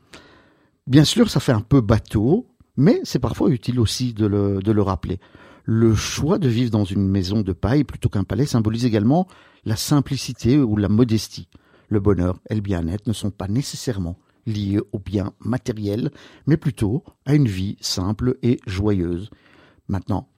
Bien 0.87 1.05
sûr, 1.05 1.31
ça 1.31 1.40
fait 1.40 1.53
un 1.53 1.61
peu 1.61 1.81
bateau, 1.81 2.47
mais 2.77 3.01
c'est 3.03 3.19
parfois 3.19 3.51
utile 3.51 3.81
aussi 3.81 4.14
de 4.14 4.27
le, 4.27 4.61
de 4.62 4.71
le 4.71 4.83
rappeler. 4.83 5.19
Le 5.64 5.97
choix 5.97 6.38
de 6.38 6.49
vivre 6.49 6.71
dans 6.71 6.85
une 6.85 7.09
maison 7.09 7.40
de 7.42 7.53
paille 7.53 7.83
plutôt 7.83 8.09
qu'un 8.09 8.23
palais 8.23 8.47
symbolise 8.47 8.85
également 8.85 9.27
la 9.64 9.75
simplicité 9.75 10.59
ou 10.59 10.77
la 10.77 10.88
modestie. 10.88 11.49
Le 11.88 12.01
bonheur 12.01 12.40
et 12.51 12.55
le 12.55 12.61
bien-être 12.61 13.07
ne 13.07 13.12
sont 13.12 13.31
pas 13.31 13.49
nécessairement 13.49 14.18
liés 14.46 14.81
au 14.92 14.99
bien 14.99 15.33
matériel, 15.40 16.11
mais 16.46 16.57
plutôt 16.57 17.03
à 17.25 17.35
une 17.35 17.49
vie 17.49 17.77
simple 17.81 18.38
et 18.42 18.61
joyeuse. 18.66 19.31
Maintenant, 19.88 20.29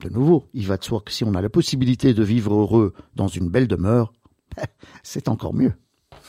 de 0.00 0.08
nouveau, 0.08 0.46
il 0.52 0.66
va 0.66 0.76
de 0.76 0.84
soi 0.84 1.00
que 1.00 1.12
si 1.12 1.24
on 1.24 1.34
a 1.34 1.42
la 1.42 1.48
possibilité 1.48 2.12
de 2.14 2.22
vivre 2.22 2.54
heureux 2.54 2.92
dans 3.14 3.28
une 3.28 3.48
belle 3.48 3.66
demeure, 3.68 4.12
c'est 5.02 5.28
encore 5.28 5.54
mieux. 5.54 5.72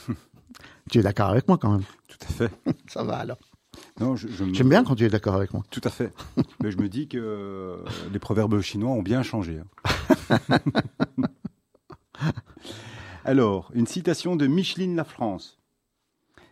tu 0.92 1.00
es 1.00 1.02
d'accord 1.04 1.30
avec 1.30 1.48
moi 1.48 1.58
quand 1.58 1.72
même? 1.72 1.84
Tout 2.08 2.18
à 2.22 2.26
fait. 2.32 2.52
Ça 2.88 3.04
va 3.04 3.18
alors. 3.18 3.38
Non, 4.00 4.16
je, 4.16 4.28
je 4.28 4.44
me- 4.44 4.54
J'aime 4.56 4.70
bien 4.70 4.84
quand 4.84 4.96
tu 4.96 5.04
es 5.06 5.10
d'accord 5.10 5.36
avec 5.36 5.54
moi. 5.54 5.64
Tout 5.70 5.82
à 5.84 5.90
fait. 5.90 6.12
Mais 6.64 6.72
je 6.72 6.78
me 6.78 6.90
dis 6.90 7.08
que 7.08 7.18
euh, 7.20 7.78
les 8.12 8.18
proverbes 8.20 8.60
chinois 8.62 8.90
ont 8.92 9.04
bien 9.04 9.22
changé. 9.22 9.60
Alors, 13.28 13.70
une 13.74 13.88
citation 13.88 14.36
de 14.36 14.48
Micheline 14.48 14.96
La 14.96 15.04
France. 15.04 15.60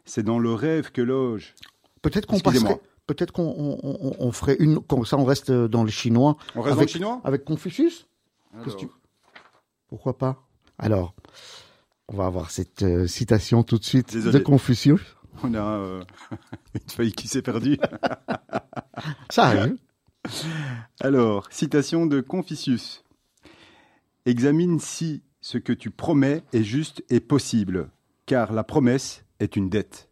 C'est 0.05 0.23
dans 0.23 0.39
le 0.39 0.53
rêve 0.53 0.91
que 0.91 1.01
loge. 1.01 1.55
Peut-être 2.01 2.27
qu'on 2.27 2.39
passerait, 2.39 2.79
peut-être 3.07 3.31
qu'on 3.31 3.43
on, 3.57 3.79
on- 3.81 4.15
on 4.19 4.31
ferait 4.31 4.55
une, 4.59 4.79
comme 4.81 5.05
ça 5.05 5.17
on 5.17 5.25
reste 5.25 5.51
dans 5.51 5.83
le 5.83 5.89
chinois. 5.89 6.37
On 6.55 6.61
reste 6.61 6.75
dans 6.75 6.81
avec, 6.81 6.89
le 6.89 6.93
chinois? 6.93 7.21
Avec 7.23 7.43
Confucius? 7.45 8.07
Tu- 8.77 8.87
Pourquoi 9.87 10.17
pas? 10.17 10.43
Alors, 10.77 11.15
on 12.07 12.15
va 12.17 12.25
avoir 12.27 12.51
cette 12.51 12.83
euh, 12.83 13.07
citation 13.07 13.63
tout 13.63 13.79
de 13.79 13.83
suite 13.83 14.11
Désolé. 14.11 14.37
de 14.39 14.43
Confucius. 14.43 15.01
On 15.43 15.53
a 15.55 15.59
euh, 15.63 16.03
une 16.75 16.89
feuille 16.89 17.11
qui 17.13 17.27
s'est 17.27 17.41
perdue. 17.41 17.77
Ça 19.29 19.45
arrive. 19.45 19.77
Alors, 20.99 21.47
citation 21.51 22.05
de 22.05 22.21
Confucius. 22.21 23.03
Examine 24.25 24.79
si 24.79 25.23
ce 25.45 25.59
que 25.59 25.73
tu 25.73 25.91
promets 25.91 26.41
est 26.53 26.63
juste 26.63 27.03
et 27.11 27.19
possible, 27.19 27.91
car 28.25 28.51
la 28.51 28.63
promesse 28.63 29.23
est 29.39 29.55
une 29.55 29.69
dette. 29.69 30.09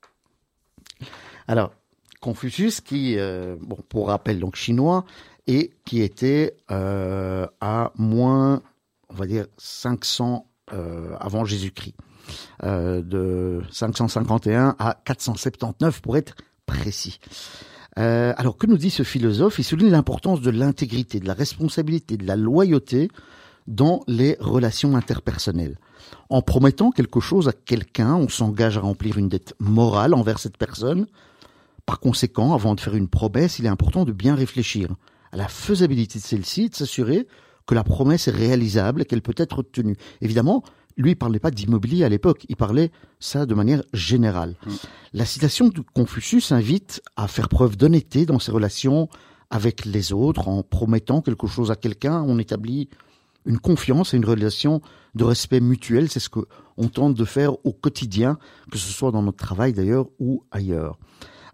Alors, 1.48 1.74
Confucius, 2.22 2.82
qui, 2.82 3.17
euh, 3.17 3.56
bon, 3.60 3.78
pour 3.89 4.10
rappel, 4.10 4.39
donc 4.39 4.56
chinois, 4.56 5.06
et 5.48 5.72
qui 5.86 6.04
était 6.04 6.56
euh, 6.69 7.48
à 7.62 7.91
moins, 7.98 8.62
on 9.10 9.15
va 9.15 9.26
dire, 9.26 9.48
500 9.58 10.46
euh, 10.72 11.15
avant 11.19 11.46
Jésus-Christ. 11.46 11.96
Euh, 12.62 13.02
de 13.02 13.63
551 13.72 14.76
à 14.78 15.00
479 15.04 16.00
pour 16.04 16.15
être 16.15 16.36
précis. 16.67 17.19
Alors 17.96 18.58
que 18.58 18.67
nous 18.67 18.78
dit 18.78 18.91
ce 18.91 19.04
philosophe? 19.04 19.58
Il 19.58 19.63
souligne 19.63 19.89
l'importance 19.89 20.41
de 20.41 20.52
l'intégrité, 20.52 21.19
de 21.19 21.28
la 21.28 21.34
responsabilité, 21.34 22.17
de 22.17 22.26
la 22.26 22.36
loyauté 22.36 23.10
dans 23.67 24.02
les 24.08 24.38
relations 24.39 24.95
interpersonnelles. 24.95 25.78
En 26.30 26.41
promettant 26.41 26.91
quelque 26.91 27.19
chose 27.19 27.47
à 27.47 27.54
quelqu'un, 27.54 28.15
on 28.15 28.30
s'engage 28.30 28.78
à 28.78 28.82
remplir 28.82 29.17
une 29.17 29.30
dette 29.30 29.54
morale 29.60 30.13
envers 30.13 30.39
cette 30.39 30.58
personne. 30.58 31.08
Par 31.86 31.99
conséquent, 31.99 32.54
avant 32.54 32.76
de 32.76 32.80
faire 32.80 32.95
une 32.95 33.08
promesse, 33.08 33.60
il 33.60 33.65
est 33.65 33.69
important 33.69 34.06
de 34.06 34.12
bien 34.12 34.36
réfléchir 34.36 34.95
à 35.32 35.38
la 35.38 35.47
faisabilité 35.47 36.19
de 36.19 36.23
celle-ci 36.23 36.63
et 36.63 36.69
de 36.69 36.76
s'assurer 36.76 37.28
que 37.65 37.76
la 37.76 37.84
promesse 37.84 38.28
est 38.28 38.32
réalisable 38.32 39.02
et 39.02 39.06
qu'elle 39.06 39.21
peut 39.21 39.36
être 39.38 39.63
tenue. 39.63 39.95
Évidemment, 40.21 40.63
lui, 40.97 41.12
il 41.12 41.15
parlait 41.15 41.39
pas 41.39 41.52
d'immobilier 41.52 42.04
à 42.04 42.10
l'époque, 42.10 42.45
il 42.49 42.56
parlait 42.56 42.91
ça 43.19 43.45
de 43.45 43.56
manière 43.56 43.82
générale. 43.93 44.56
Mm. 44.65 44.71
La 45.13 45.26
citation 45.26 45.69
de 45.69 45.82
Confucius 45.93 46.52
invite 46.52 47.02
à 47.15 47.28
faire 47.28 47.49
preuve 47.49 47.78
d'honnêteté 47.78 48.26
dans 48.26 48.39
ses 48.39 48.52
relations 48.52 49.10
avec 49.49 49.86
les 49.86 50.13
autres, 50.13 50.47
en 50.47 50.63
promettant 50.63 51.21
quelque 51.21 51.47
chose 51.47 51.69
à 51.69 51.76
quelqu'un, 51.76 52.23
on 52.28 52.39
établit 52.39 52.89
une 53.46 53.60
confiance 53.60 54.14
et 54.14 54.18
une 54.18 54.26
relation 54.26 54.82
de 55.16 55.24
respect 55.24 55.60
mutuel. 55.60 56.10
C'est 56.10 56.20
ce 56.20 56.30
que 56.30 56.42
on 56.78 56.88
tente 56.88 57.14
de 57.14 57.26
faire 57.26 57.54
au 57.66 57.74
quotidien, 57.74 58.38
que 58.72 58.78
ce 58.78 58.92
soit 58.92 59.12
dans 59.12 59.22
notre 59.22 59.38
travail 59.38 59.74
d'ailleurs 59.74 60.08
ou 60.20 60.44
ailleurs. 60.52 60.98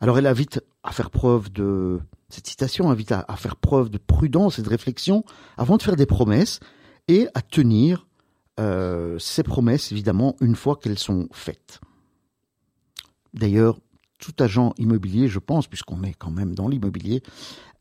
Alors 0.01 0.17
elle 0.17 0.27
invite 0.27 0.61
à 0.83 0.91
faire 0.91 1.09
preuve 1.09 1.51
de 1.51 1.99
cette 2.29 2.47
citation 2.47 2.91
invite 2.91 3.11
à, 3.11 3.25
faire 3.37 3.55
preuve 3.55 3.89
de 3.89 3.97
prudence 3.97 4.59
et 4.59 4.61
de 4.61 4.69
réflexion 4.69 5.23
avant 5.57 5.77
de 5.77 5.81
faire 5.81 5.95
des 5.95 6.05
promesses 6.05 6.59
et 7.07 7.27
à 7.33 7.41
tenir 7.41 8.07
euh, 8.59 9.17
ces 9.17 9.41
promesses 9.41 9.91
évidemment 9.91 10.35
une 10.39 10.55
fois 10.55 10.75
qu'elles 10.75 10.99
sont 10.99 11.27
faites. 11.31 11.81
D'ailleurs, 13.33 13.79
tout 14.19 14.33
agent 14.39 14.73
immobilier, 14.77 15.27
je 15.27 15.39
pense, 15.39 15.67
puisqu'on 15.67 16.03
est 16.03 16.13
quand 16.13 16.29
même 16.29 16.53
dans 16.53 16.67
l'immobilier, 16.67 17.23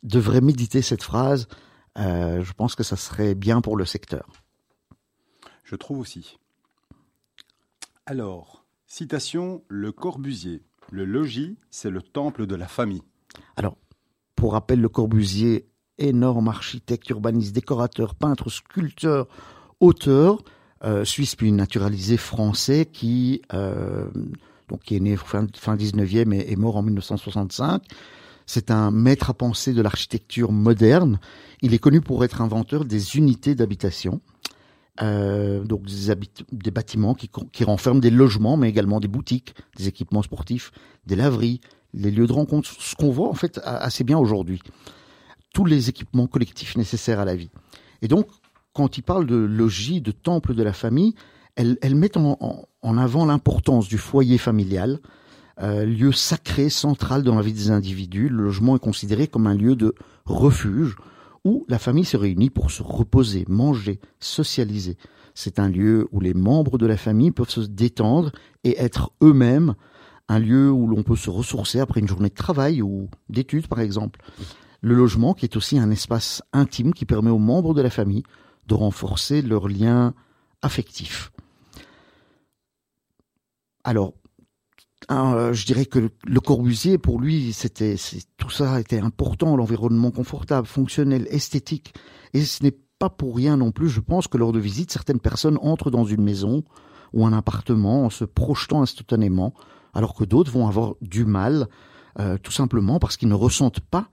devrait 0.02 0.40
méditer 0.40 0.82
cette 0.82 1.02
phrase. 1.02 1.48
Euh, 1.98 2.42
je 2.42 2.52
pense 2.52 2.74
que 2.74 2.82
ça 2.82 2.96
serait 2.96 3.34
bien 3.34 3.60
pour 3.60 3.76
le 3.76 3.84
secteur. 3.84 4.26
Je 5.64 5.76
trouve 5.76 5.98
aussi. 5.98 6.38
Alors, 8.06 8.64
citation 8.86 9.62
Le 9.68 9.92
Corbusier. 9.92 10.62
Le 10.90 11.04
logis, 11.04 11.58
c'est 11.70 11.90
le 11.90 12.00
temple 12.00 12.46
de 12.46 12.54
la 12.54 12.66
famille. 12.66 13.02
Alors, 13.56 13.76
pour 14.34 14.52
rappel, 14.52 14.80
Le 14.80 14.88
Corbusier, 14.88 15.68
énorme 15.98 16.48
architecte, 16.48 17.10
urbaniste, 17.10 17.54
décorateur, 17.54 18.14
peintre, 18.14 18.48
sculpteur, 18.48 19.26
auteur, 19.80 20.42
euh, 20.84 21.04
suisse 21.04 21.34
puis 21.34 21.50
naturalisé 21.50 22.16
français 22.16 22.86
qui 22.86 23.42
euh, 23.52 24.06
donc 24.68 24.82
qui 24.82 24.94
est 24.94 25.00
né 25.00 25.16
fin, 25.16 25.44
fin 25.56 25.74
19e 25.74 26.32
et 26.32 26.52
est 26.52 26.56
mort 26.56 26.76
en 26.76 26.82
1965. 26.82 27.82
C'est 28.48 28.70
un 28.70 28.90
maître 28.90 29.28
à 29.28 29.34
penser 29.34 29.74
de 29.74 29.82
l'architecture 29.82 30.52
moderne. 30.52 31.20
Il 31.60 31.74
est 31.74 31.78
connu 31.78 32.00
pour 32.00 32.24
être 32.24 32.40
inventeur 32.40 32.86
des 32.86 33.18
unités 33.18 33.54
d'habitation, 33.54 34.22
euh, 35.02 35.62
donc 35.64 35.82
des, 35.84 36.70
bâtiments 36.70 37.14
qui, 37.14 37.64
renferment 37.64 38.00
des 38.00 38.10
logements, 38.10 38.56
mais 38.56 38.70
également 38.70 39.00
des 39.00 39.06
boutiques, 39.06 39.54
des 39.76 39.86
équipements 39.86 40.22
sportifs, 40.22 40.72
des 41.04 41.14
laveries, 41.14 41.60
les 41.92 42.10
lieux 42.10 42.26
de 42.26 42.32
rencontre, 42.32 42.70
ce 42.70 42.96
qu'on 42.96 43.10
voit 43.10 43.28
en 43.28 43.34
fait 43.34 43.60
assez 43.64 44.02
bien 44.02 44.16
aujourd'hui. 44.16 44.62
Tous 45.52 45.66
les 45.66 45.90
équipements 45.90 46.26
collectifs 46.26 46.74
nécessaires 46.78 47.20
à 47.20 47.26
la 47.26 47.36
vie. 47.36 47.50
Et 48.00 48.08
donc, 48.08 48.28
quand 48.72 48.96
il 48.96 49.02
parle 49.02 49.26
de 49.26 49.36
logis, 49.36 50.00
de 50.00 50.10
temple 50.10 50.54
de 50.54 50.62
la 50.62 50.72
famille, 50.72 51.14
elle, 51.54 51.94
met 51.94 52.16
en, 52.16 52.96
avant 52.96 53.26
l'importance 53.26 53.88
du 53.88 53.98
foyer 53.98 54.38
familial, 54.38 55.00
euh, 55.60 55.84
lieu 55.84 56.12
sacré, 56.12 56.70
central 56.70 57.22
dans 57.22 57.34
la 57.34 57.42
vie 57.42 57.52
des 57.52 57.70
individus. 57.70 58.28
Le 58.28 58.44
logement 58.44 58.76
est 58.76 58.80
considéré 58.80 59.26
comme 59.26 59.46
un 59.46 59.54
lieu 59.54 59.74
de 59.76 59.94
refuge 60.24 60.96
où 61.44 61.64
la 61.68 61.78
famille 61.78 62.04
se 62.04 62.16
réunit 62.16 62.50
pour 62.50 62.70
se 62.70 62.82
reposer, 62.82 63.44
manger, 63.48 64.00
socialiser. 64.20 64.96
C'est 65.34 65.58
un 65.58 65.68
lieu 65.68 66.08
où 66.12 66.20
les 66.20 66.34
membres 66.34 66.78
de 66.78 66.86
la 66.86 66.96
famille 66.96 67.30
peuvent 67.30 67.50
se 67.50 67.60
détendre 67.60 68.32
et 68.64 68.78
être 68.78 69.12
eux-mêmes, 69.22 69.74
un 70.28 70.38
lieu 70.38 70.70
où 70.70 70.86
l'on 70.86 71.02
peut 71.02 71.16
se 71.16 71.30
ressourcer 71.30 71.80
après 71.80 72.00
une 72.00 72.08
journée 72.08 72.28
de 72.28 72.34
travail 72.34 72.82
ou 72.82 73.08
d'études 73.28 73.68
par 73.68 73.80
exemple. 73.80 74.20
Le 74.80 74.94
logement 74.94 75.34
qui 75.34 75.44
est 75.44 75.56
aussi 75.56 75.78
un 75.78 75.90
espace 75.90 76.42
intime 76.52 76.92
qui 76.92 77.04
permet 77.04 77.30
aux 77.30 77.38
membres 77.38 77.74
de 77.74 77.82
la 77.82 77.90
famille 77.90 78.24
de 78.66 78.74
renforcer 78.74 79.42
leurs 79.42 79.68
liens 79.68 80.14
affectifs. 80.62 81.32
Alors, 83.84 84.12
euh, 85.10 85.52
je 85.52 85.64
dirais 85.64 85.86
que 85.86 86.10
le, 86.24 86.40
Corbusier, 86.40 86.98
pour 86.98 87.20
lui, 87.20 87.52
c'était 87.52 87.96
tout 88.36 88.50
ça 88.50 88.80
était 88.80 89.00
important, 89.00 89.56
l'environnement 89.56 90.10
confortable, 90.10 90.66
fonctionnel, 90.66 91.26
esthétique. 91.30 91.94
Et 92.34 92.44
ce 92.44 92.62
n'est 92.62 92.76
pas 92.98 93.08
pour 93.08 93.36
rien 93.36 93.56
non 93.56 93.72
plus, 93.72 93.88
je 93.88 94.00
pense, 94.00 94.28
que 94.28 94.36
lors 94.36 94.52
de 94.52 94.58
visites, 94.58 94.92
certaines 94.92 95.20
personnes 95.20 95.58
entrent 95.62 95.90
dans 95.90 96.04
une 96.04 96.22
maison 96.22 96.62
ou 97.14 97.24
un 97.24 97.32
appartement 97.32 98.04
en 98.04 98.10
se 98.10 98.24
projetant 98.24 98.82
instantanément, 98.82 99.54
alors 99.94 100.14
que 100.14 100.24
d'autres 100.24 100.52
vont 100.52 100.68
avoir 100.68 100.94
du 101.00 101.24
mal, 101.24 101.68
euh, 102.18 102.36
tout 102.36 102.52
simplement 102.52 102.98
parce 102.98 103.16
qu'ils 103.16 103.28
ne 103.28 103.34
ressentent 103.34 103.80
pas 103.80 104.08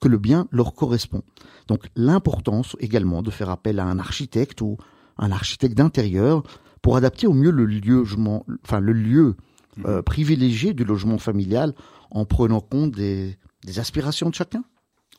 que 0.00 0.08
le 0.08 0.18
bien 0.18 0.46
leur 0.50 0.74
correspond. 0.74 1.22
Donc 1.66 1.88
l'importance 1.96 2.76
également 2.78 3.22
de 3.22 3.30
faire 3.30 3.50
appel 3.50 3.80
à 3.80 3.86
un 3.86 3.98
architecte 3.98 4.60
ou 4.60 4.76
un 5.16 5.32
architecte 5.32 5.76
d'intérieur 5.76 6.42
pour 6.82 6.96
adapter 6.96 7.26
au 7.26 7.32
mieux 7.32 7.50
le 7.50 7.64
lieu, 7.64 8.04
enfin 8.62 8.80
le 8.80 8.92
lieu 8.92 9.36
euh, 9.84 10.02
privilégié 10.02 10.74
du 10.74 10.84
logement 10.84 11.18
familial 11.18 11.74
en 12.10 12.24
prenant 12.24 12.60
compte 12.60 12.92
des, 12.92 13.36
des 13.64 13.78
aspirations 13.78 14.30
de 14.30 14.34
chacun. 14.34 14.64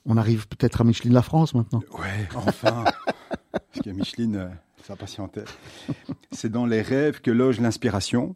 On 0.05 0.17
arrive 0.17 0.47
peut-être 0.47 0.81
à 0.81 0.83
Micheline 0.83 1.13
La 1.13 1.21
France 1.21 1.53
maintenant. 1.53 1.81
Ouais, 1.97 2.27
enfin. 2.35 2.85
Parce 3.51 3.83
que 3.83 3.89
Micheline, 3.89 4.35
euh, 4.35 4.49
ça 4.83 4.95
patientait. 4.95 5.45
C'est 6.31 6.51
dans 6.51 6.65
les 6.65 6.81
rêves 6.81 7.21
que 7.21 7.31
loge 7.31 7.59
l'inspiration, 7.59 8.35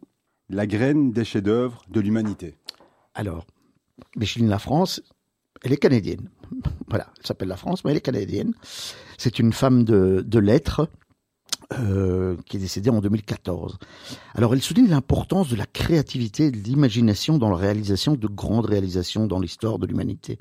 la 0.50 0.66
graine 0.66 1.12
des 1.12 1.24
chefs-d'œuvre 1.24 1.82
de 1.88 2.00
l'humanité. 2.00 2.56
Alors, 3.14 3.46
Micheline 4.16 4.48
La 4.48 4.58
France, 4.58 5.02
elle 5.62 5.72
est 5.72 5.78
canadienne. 5.78 6.28
Voilà, 6.88 7.10
elle 7.18 7.26
s'appelle 7.26 7.48
La 7.48 7.56
France, 7.56 7.84
mais 7.84 7.90
elle 7.90 7.96
est 7.96 8.02
canadienne. 8.02 8.52
C'est 9.18 9.38
une 9.40 9.52
femme 9.52 9.84
de, 9.84 10.22
de 10.24 10.38
lettres 10.38 10.88
euh, 11.72 12.36
qui 12.46 12.58
est 12.58 12.60
décédée 12.60 12.90
en 12.90 13.00
2014. 13.00 13.78
Alors 14.34 14.54
elle 14.54 14.62
souligne 14.62 14.88
l'importance 14.88 15.48
de 15.48 15.56
la 15.56 15.66
créativité 15.66 16.46
et 16.46 16.50
de 16.50 16.58
l'imagination 16.58 17.38
dans 17.38 17.50
la 17.50 17.56
réalisation 17.56 18.14
de 18.14 18.26
grandes 18.26 18.66
réalisations 18.66 19.26
dans 19.26 19.40
l'histoire 19.40 19.78
de 19.78 19.86
l'humanité. 19.86 20.38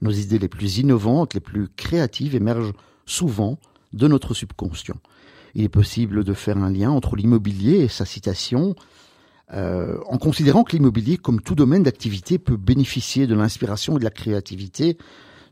Nos 0.00 0.10
idées 0.10 0.38
les 0.38 0.48
plus 0.48 0.78
innovantes, 0.78 1.34
les 1.34 1.40
plus 1.40 1.68
créatives 1.68 2.34
émergent 2.34 2.72
souvent 3.06 3.58
de 3.92 4.08
notre 4.08 4.34
subconscient. 4.34 4.96
Il 5.54 5.64
est 5.64 5.68
possible 5.68 6.24
de 6.24 6.34
faire 6.34 6.58
un 6.58 6.70
lien 6.70 6.90
entre 6.90 7.16
l'immobilier 7.16 7.80
et 7.80 7.88
sa 7.88 8.04
citation, 8.04 8.74
euh, 9.52 9.98
en 10.06 10.18
considérant 10.18 10.64
que 10.64 10.72
l'immobilier, 10.72 11.16
comme 11.16 11.40
tout 11.40 11.54
domaine 11.54 11.82
d'activité, 11.82 12.38
peut 12.38 12.56
bénéficier 12.56 13.26
de 13.26 13.34
l'inspiration 13.34 13.96
et 13.96 13.98
de 13.98 14.04
la 14.04 14.10
créativité 14.10 14.96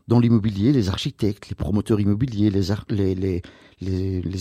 dans 0.07 0.19
l'immobilier, 0.19 0.73
les 0.73 0.89
architectes, 0.89 1.49
les 1.49 1.55
promoteurs 1.55 1.99
immobiliers, 1.99 2.49
les, 2.49 2.63
les, 2.89 3.15
les, 3.15 3.41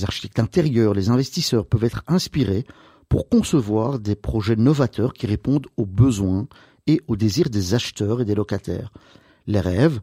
architectes 0.04 0.38
intérieurs, 0.38 0.94
les 0.94 1.10
investisseurs 1.10 1.66
peuvent 1.66 1.84
être 1.84 2.02
inspirés 2.06 2.64
pour 3.08 3.28
concevoir 3.28 3.98
des 3.98 4.14
projets 4.14 4.56
novateurs 4.56 5.12
qui 5.12 5.26
répondent 5.26 5.66
aux 5.76 5.86
besoins 5.86 6.46
et 6.86 7.00
aux 7.08 7.16
désirs 7.16 7.50
des 7.50 7.74
acheteurs 7.74 8.20
et 8.20 8.24
des 8.24 8.34
locataires. 8.34 8.92
Les 9.46 9.60
rêves 9.60 10.00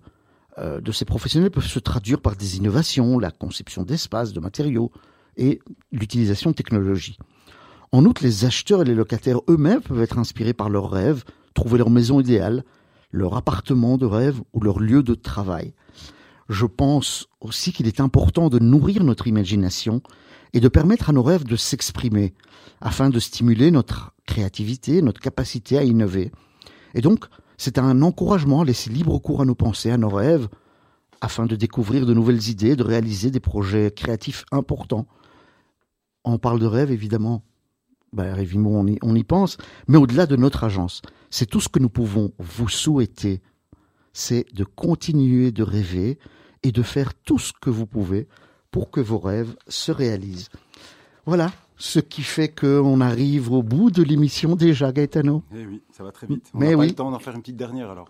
euh, 0.57 0.79
de 0.79 0.91
ces 0.91 1.05
professionnels 1.05 1.51
peuvent 1.51 1.65
se 1.65 1.79
traduire 1.79 2.21
par 2.21 2.35
des 2.35 2.57
innovations, 2.57 3.19
la 3.19 3.31
conception 3.31 3.83
d'espaces, 3.83 4.33
de 4.33 4.39
matériaux 4.39 4.91
et 5.37 5.59
l'utilisation 5.91 6.51
de 6.51 6.55
technologies. 6.55 7.17
En 7.91 8.05
outre, 8.05 8.23
les 8.23 8.45
acheteurs 8.45 8.81
et 8.81 8.85
les 8.85 8.93
locataires 8.93 9.39
eux-mêmes 9.49 9.81
peuvent 9.81 10.01
être 10.01 10.19
inspirés 10.19 10.53
par 10.53 10.69
leurs 10.69 10.91
rêves, 10.91 11.23
trouver 11.53 11.79
leur 11.79 11.89
maison 11.89 12.19
idéale, 12.19 12.63
leur 13.11 13.35
appartement 13.35 13.97
de 13.97 14.05
rêve 14.05 14.41
ou 14.53 14.61
leur 14.61 14.79
lieu 14.79 15.01
de 15.01 15.15
travail 15.15 15.73
je 16.49 16.65
pense 16.65 17.27
aussi 17.41 17.71
qu'il 17.71 17.87
est 17.87 17.99
important 17.99 18.49
de 18.49 18.59
nourrir 18.59 19.03
notre 19.03 19.27
imagination 19.27 20.01
et 20.53 20.59
de 20.59 20.67
permettre 20.67 21.09
à 21.09 21.13
nos 21.13 21.23
rêves 21.23 21.43
de 21.43 21.55
s'exprimer 21.55 22.33
afin 22.81 23.09
de 23.09 23.19
stimuler 23.19 23.69
notre 23.71 24.13
créativité, 24.25 25.01
notre 25.01 25.21
capacité 25.21 25.77
à 25.77 25.83
innover. 25.83 26.31
Et 26.95 27.01
donc, 27.01 27.25
c'est 27.57 27.77
un 27.77 28.01
encouragement 28.01 28.61
à 28.61 28.65
laisser 28.65 28.89
libre 28.89 29.19
cours 29.19 29.41
à 29.41 29.45
nos 29.45 29.55
pensées, 29.55 29.91
à 29.91 29.97
nos 29.97 30.09
rêves, 30.09 30.47
afin 31.21 31.45
de 31.45 31.55
découvrir 31.55 32.05
de 32.05 32.13
nouvelles 32.13 32.49
idées, 32.49 32.75
de 32.75 32.83
réaliser 32.83 33.29
des 33.29 33.39
projets 33.39 33.91
créatifs 33.91 34.45
importants. 34.51 35.07
On 36.23 36.37
parle 36.37 36.59
de 36.59 36.65
rêve, 36.65 36.91
évidemment. 36.91 37.43
Ben, 38.11 38.35
on 38.55 38.87
y, 38.87 38.97
on 39.01 39.15
y 39.15 39.23
pense. 39.23 39.57
Mais 39.87 39.97
au-delà 39.97 40.25
de 40.25 40.35
notre 40.35 40.63
agence, 40.63 41.01
c'est 41.29 41.45
tout 41.45 41.61
ce 41.61 41.69
que 41.69 41.79
nous 41.79 41.89
pouvons 41.89 42.33
vous 42.39 42.69
souhaiter. 42.69 43.41
C'est 44.13 44.45
de 44.53 44.63
continuer 44.63 45.51
de 45.51 45.61
rêver, 45.61 46.17
et 46.63 46.71
de 46.71 46.81
faire 46.83 47.13
tout 47.13 47.39
ce 47.39 47.53
que 47.59 47.69
vous 47.69 47.85
pouvez 47.85 48.27
pour 48.71 48.91
que 48.91 48.99
vos 49.01 49.19
rêves 49.19 49.55
se 49.67 49.91
réalisent. 49.91 50.49
Voilà, 51.25 51.51
ce 51.77 51.99
qui 51.99 52.21
fait 52.23 52.49
qu'on 52.49 53.01
arrive 53.01 53.51
au 53.51 53.63
bout 53.63 53.91
de 53.91 54.03
l'émission 54.03 54.55
déjà, 54.55 54.91
Gaetano. 54.91 55.43
Eh 55.55 55.65
oui, 55.65 55.81
ça 55.91 56.03
va 56.03 56.11
très 56.11 56.27
vite. 56.27 56.45
On 56.53 56.59
Mais 56.59 56.75
oui. 56.75 56.87
pas 56.87 56.89
le 56.89 56.95
temps 56.95 57.11
d'en 57.11 57.19
faire 57.19 57.35
une 57.35 57.41
petite 57.41 57.57
dernière 57.57 57.89
alors. 57.89 58.09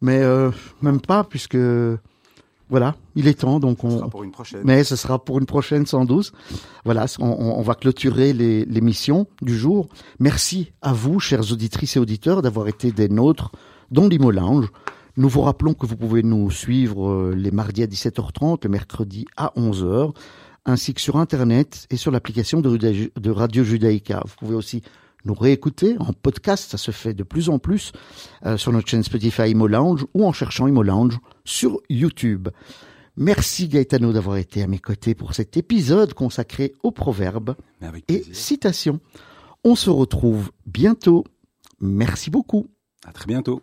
Mais 0.00 0.22
euh, 0.22 0.50
même 0.82 1.00
pas, 1.00 1.24
puisque 1.24 1.56
voilà, 2.70 2.96
il 3.14 3.26
est 3.28 3.40
temps. 3.40 3.60
Donc 3.60 3.82
on. 3.84 3.90
Ce 3.90 3.96
sera 3.98 4.08
pour 4.10 4.24
une 4.24 4.30
prochaine. 4.30 4.60
Mais 4.64 4.84
ce 4.84 4.96
sera 4.96 5.24
pour 5.24 5.38
une 5.38 5.46
prochaine 5.46 5.86
112. 5.86 6.32
Voilà, 6.84 7.06
on, 7.18 7.26
on 7.26 7.62
va 7.62 7.74
clôturer 7.74 8.32
l'émission 8.32 9.26
du 9.42 9.56
jour. 9.56 9.88
Merci 10.20 10.72
à 10.82 10.92
vous, 10.92 11.18
chers 11.20 11.52
auditrices 11.52 11.96
et 11.96 12.00
auditeurs, 12.00 12.42
d'avoir 12.42 12.68
été 12.68 12.92
des 12.92 13.08
nôtres 13.08 13.52
dans 13.90 14.06
l'Imo 14.06 14.30
Lounge. 14.30 14.68
Nous 15.18 15.28
vous 15.28 15.40
rappelons 15.40 15.74
que 15.74 15.84
vous 15.84 15.96
pouvez 15.96 16.22
nous 16.22 16.48
suivre 16.48 17.10
euh, 17.10 17.34
les 17.34 17.50
mardis 17.50 17.82
à 17.82 17.86
17h30, 17.86 18.60
le 18.62 18.68
mercredi 18.68 19.26
à 19.36 19.52
11h, 19.56 20.14
ainsi 20.64 20.94
que 20.94 21.00
sur 21.00 21.16
Internet 21.16 21.88
et 21.90 21.96
sur 21.96 22.12
l'application 22.12 22.60
de, 22.60 23.30
Radio 23.30 23.64
Judaïka. 23.64 24.22
Vous 24.24 24.34
pouvez 24.38 24.54
aussi 24.54 24.80
nous 25.24 25.34
réécouter 25.34 25.96
en 25.98 26.12
podcast, 26.12 26.70
ça 26.70 26.78
se 26.78 26.92
fait 26.92 27.14
de 27.14 27.24
plus 27.24 27.48
en 27.48 27.58
plus 27.58 27.90
euh, 28.46 28.56
sur 28.56 28.70
notre 28.70 28.86
chaîne 28.86 29.02
Spotify 29.02 29.50
Imo 29.50 29.66
Lounge 29.66 30.06
ou 30.14 30.24
en 30.24 30.32
cherchant 30.32 30.68
Imo 30.68 30.84
Lounge 30.84 31.18
sur 31.44 31.80
YouTube. 31.90 32.50
Merci 33.16 33.66
Gaetano 33.66 34.12
d'avoir 34.12 34.36
été 34.36 34.62
à 34.62 34.68
mes 34.68 34.78
côtés 34.78 35.16
pour 35.16 35.34
cet 35.34 35.56
épisode 35.56 36.14
consacré 36.14 36.74
aux 36.84 36.92
proverbes 36.92 37.56
et 38.06 38.22
citations. 38.30 39.00
On 39.64 39.74
se 39.74 39.90
retrouve 39.90 40.52
bientôt. 40.64 41.24
Merci 41.80 42.30
beaucoup. 42.30 42.68
À 43.04 43.10
très 43.10 43.26
bientôt. 43.26 43.62